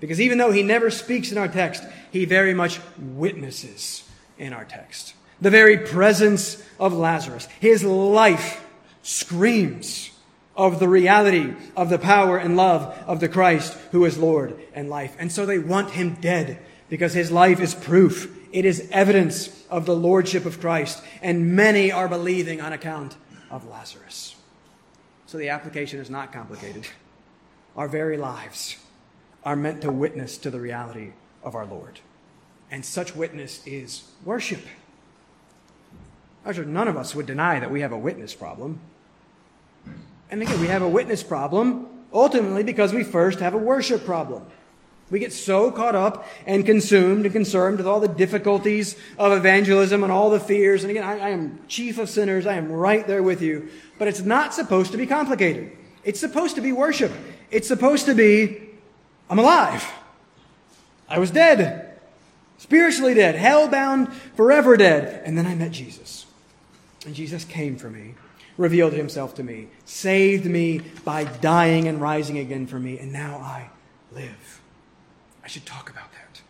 [0.00, 4.06] Because even though he never speaks in our text, he very much witnesses
[4.38, 5.14] in our text.
[5.40, 8.64] The very presence of Lazarus, his life
[9.02, 10.10] screams
[10.56, 14.88] of the reality of the power and love of the Christ who is Lord and
[14.88, 15.16] life.
[15.18, 18.32] And so they want him dead because his life is proof.
[18.52, 21.02] It is evidence of the lordship of Christ.
[21.22, 23.16] And many are believing on account
[23.50, 24.36] of Lazarus.
[25.26, 26.86] So the application is not complicated.
[27.76, 28.76] Our very lives
[29.44, 31.98] are meant to witness to the reality of our Lord.
[32.70, 34.60] And such witness is worship.
[36.46, 38.78] None of us would deny that we have a witness problem.
[40.30, 44.44] And again, we have a witness problem ultimately because we first have a worship problem.
[45.10, 50.02] We get so caught up and consumed and concerned with all the difficulties of evangelism
[50.02, 50.82] and all the fears.
[50.82, 52.46] And again, I, I, am chief of sinners.
[52.46, 53.68] I am right there with you.
[53.98, 55.72] But it's not supposed to be complicated.
[56.04, 57.12] It's supposed to be worship.
[57.50, 58.70] It's supposed to be,
[59.28, 59.88] I'm alive.
[61.08, 61.98] I was dead.
[62.58, 63.34] Spiritually dead.
[63.34, 65.22] Hell bound, forever dead.
[65.24, 66.26] And then I met Jesus.
[67.04, 68.14] And Jesus came for me,
[68.56, 72.98] revealed himself to me, saved me by dying and rising again for me.
[72.98, 73.70] And now I
[74.12, 74.60] live.
[75.42, 76.40] I should talk about that.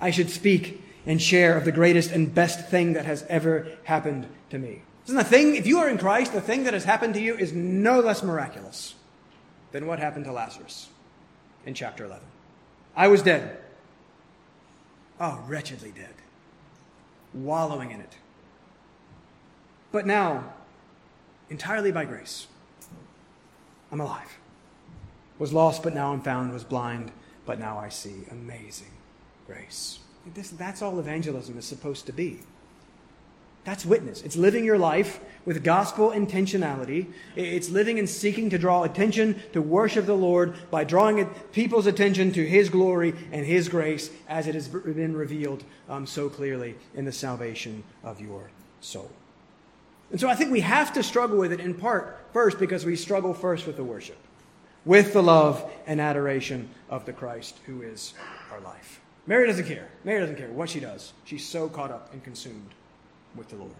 [0.00, 4.26] I should speak and share of the greatest and best thing that has ever happened
[4.50, 4.82] to me.
[5.04, 7.36] Isn't the thing, if you are in Christ, the thing that has happened to you
[7.36, 8.94] is no less miraculous
[9.72, 10.88] than what happened to Lazarus
[11.66, 12.24] in chapter 11.
[12.96, 13.58] I was dead.
[15.20, 16.14] Oh, wretchedly dead.
[17.32, 18.16] Wallowing in it.
[19.92, 20.52] but now,
[21.54, 22.48] entirely by grace,
[23.92, 24.38] I'm alive.
[25.38, 26.52] Was lost, but now I'm found.
[26.52, 27.12] Was blind,
[27.46, 28.24] but now I see.
[28.28, 28.90] Amazing
[29.46, 30.00] grace.
[30.34, 32.40] This, that's all evangelism is supposed to be.
[33.62, 34.22] That's witness.
[34.22, 37.06] It's living your life with gospel intentionality.
[37.36, 42.32] It's living and seeking to draw attention to worship the Lord by drawing people's attention
[42.32, 47.04] to His glory and His grace as it has been revealed um, so clearly in
[47.04, 48.50] the salvation of your
[48.80, 49.12] soul.
[50.10, 52.96] And so I think we have to struggle with it in part first because we
[52.96, 54.18] struggle first with the worship,
[54.84, 58.14] with the love and adoration of the Christ who is
[58.52, 59.00] our life.
[59.26, 59.88] Mary doesn't care.
[60.04, 61.12] Mary doesn't care what she does.
[61.24, 62.70] She's so caught up and consumed
[63.34, 63.72] with the Lord.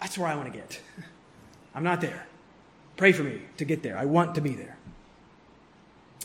[0.00, 0.80] That's where I want to get.
[1.74, 2.26] I'm not there.
[2.96, 3.96] Pray for me to get there.
[3.96, 4.76] I want to be there.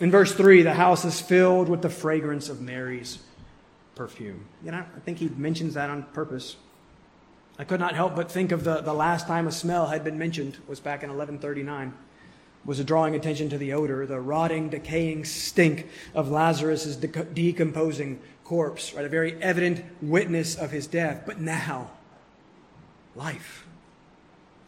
[0.02, 3.20] In verse 3, the house is filled with the fragrance of Mary's
[3.94, 4.46] perfume.
[4.64, 6.56] You know, I think he mentions that on purpose.
[7.64, 10.18] I could not help but think of the, the last time a smell had been
[10.18, 11.94] mentioned was back in 1139
[12.66, 18.94] was drawing attention to the odor, the rotting, decaying stink of Lazarus's de- decomposing corpse,
[18.94, 19.06] right?
[19.06, 21.24] A very evident witness of his death.
[21.26, 21.92] But now,
[23.16, 23.66] life.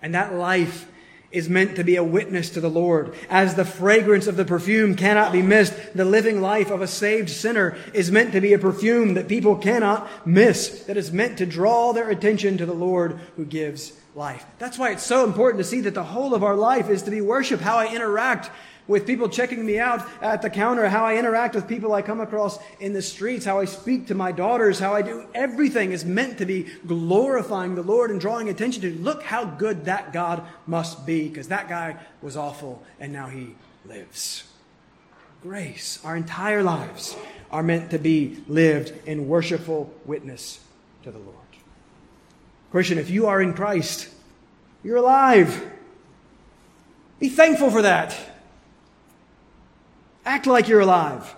[0.01, 0.87] And that life
[1.32, 3.13] is meant to be a witness to the Lord.
[3.30, 7.30] As the fragrance of the perfume cannot be missed, the living life of a saved
[7.30, 11.45] sinner is meant to be a perfume that people cannot miss, that is meant to
[11.45, 14.45] draw their attention to the Lord who gives life.
[14.59, 17.11] That's why it's so important to see that the whole of our life is to
[17.11, 18.49] be worship, how I interact
[18.88, 22.19] with people checking me out at the counter, how I interact with people I come
[22.19, 26.05] across in the streets, how I speak to my daughters, how I do everything is
[26.05, 30.43] meant to be glorifying the Lord and drawing attention to look how good that God
[30.67, 33.55] must be, because that guy was awful and now he
[33.86, 34.43] lives.
[35.41, 37.15] Grace, our entire lives
[37.51, 40.59] are meant to be lived in worshipful witness
[41.03, 41.36] to the Lord.
[42.71, 44.09] Christian, if you are in Christ,
[44.83, 45.71] you're alive.
[47.19, 48.17] Be thankful for that.
[50.26, 51.36] Act like you're alive.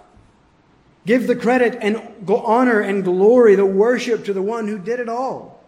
[1.06, 5.08] Give the credit and honor and glory, the worship to the one who did it
[5.08, 5.64] all,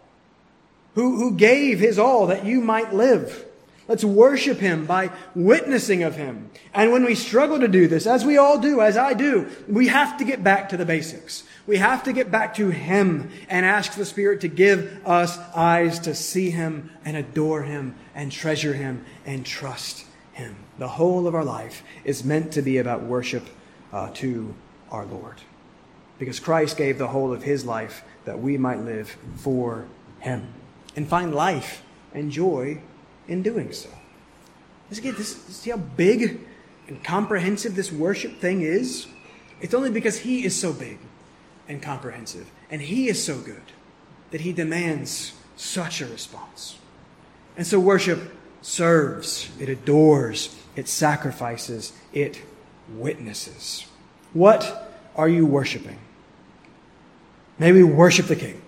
[0.94, 3.46] who, who gave his all that you might live.
[3.88, 6.50] Let's worship him by witnessing of him.
[6.72, 9.88] And when we struggle to do this, as we all do, as I do, we
[9.88, 11.42] have to get back to the basics.
[11.66, 15.98] We have to get back to him and ask the Spirit to give us eyes
[16.00, 20.54] to see him and adore him and treasure him and trust him.
[20.80, 23.46] The whole of our life is meant to be about worship
[23.92, 24.54] uh, to
[24.90, 25.36] our Lord.
[26.18, 29.84] Because Christ gave the whole of his life that we might live for
[30.20, 30.54] him
[30.96, 31.82] and find life
[32.14, 32.80] and joy
[33.28, 33.90] in doing so.
[34.90, 36.40] Again, this, see how big
[36.88, 39.06] and comprehensive this worship thing is?
[39.60, 40.98] It's only because he is so big
[41.68, 43.62] and comprehensive, and he is so good
[44.30, 46.78] that he demands such a response.
[47.54, 52.40] And so worship serves, it adores, it sacrifices, it
[52.94, 53.86] witnesses.
[54.32, 55.98] What are you worshiping?
[57.58, 58.62] May we worship the King.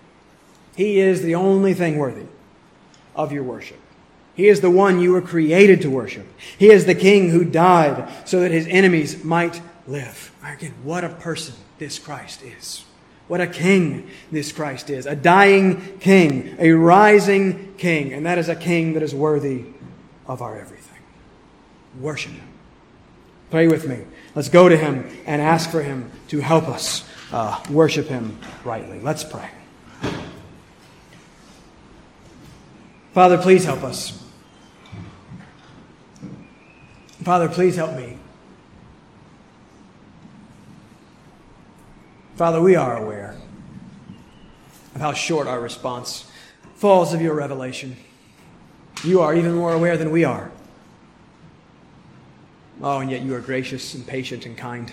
[0.75, 2.25] He is the only thing worthy
[3.15, 3.79] of your worship.
[4.35, 6.27] He is the one you were created to worship.
[6.57, 10.31] He is the King who died so that his enemies might live.
[10.43, 12.83] Again, what a person this Christ is.
[13.27, 15.05] What a king this Christ is.
[15.05, 18.13] A dying king, a rising king.
[18.13, 19.65] And that is a king that is worthy
[20.27, 20.92] of our everything.
[21.99, 22.47] Worship Him.
[23.51, 23.99] Pray with me.
[24.35, 28.99] Let's go to Him and ask for Him to help us uh, worship Him rightly.
[28.99, 29.49] Let's pray.
[33.13, 34.19] Father, please help us.
[37.23, 38.17] Father, please help me.
[42.35, 43.37] Father, we are aware
[44.95, 46.29] of how short our response
[46.75, 47.95] falls of your revelation.
[49.03, 50.51] You are even more aware than we are.
[52.83, 54.91] Oh, and yet you are gracious and patient and kind.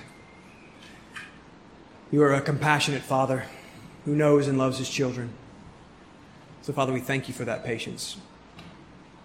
[2.13, 3.47] You are a compassionate Father
[4.05, 5.31] who knows and loves his children.
[6.63, 8.17] So, Father, we thank you for that patience.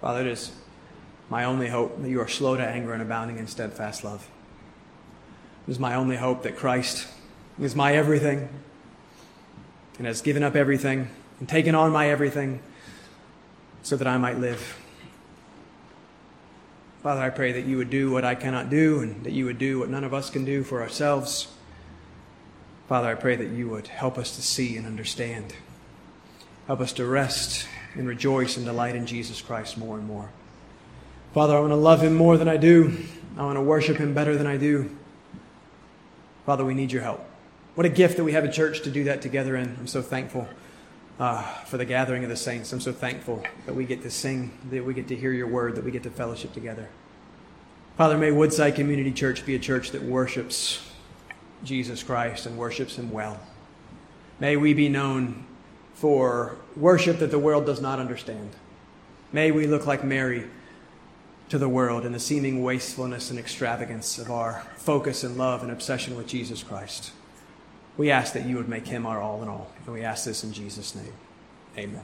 [0.01, 0.51] Father, it is
[1.29, 4.27] my only hope that you are slow to anger and abounding in steadfast love.
[5.67, 7.07] It is my only hope that Christ
[7.59, 8.49] is my everything
[9.99, 11.09] and has given up everything
[11.39, 12.61] and taken on my everything
[13.83, 14.79] so that I might live.
[17.05, 19.59] Father, I pray that you would do what I cannot do and that you would
[19.59, 21.47] do what none of us can do for ourselves.
[22.89, 25.53] Father, I pray that you would help us to see and understand.
[26.65, 30.31] Help us to rest and rejoice and delight in Jesus Christ more and more.
[31.31, 32.97] Father, I want to love him more than I do.
[33.37, 34.89] I want to worship him better than I do.
[36.47, 37.23] Father, we need your help.
[37.75, 39.77] What a gift that we have a church to do that together in.
[39.79, 40.47] I'm so thankful
[41.19, 42.71] uh, for the gathering of the saints.
[42.73, 45.75] I'm so thankful that we get to sing, that we get to hear your word,
[45.75, 46.89] that we get to fellowship together.
[47.97, 50.85] Father, may Woodside Community Church be a church that worships
[51.63, 53.39] Jesus Christ and worships Him well.
[54.39, 55.45] May we be known
[55.93, 58.49] for worship that the world does not understand.
[59.31, 60.45] May we look like Mary
[61.47, 65.71] to the world in the seeming wastefulness and extravagance of our focus and love and
[65.71, 67.11] obsession with Jesus Christ.
[67.97, 69.71] We ask that you would make him our all in all.
[69.85, 71.13] And we ask this in Jesus' name.
[71.77, 72.03] Amen.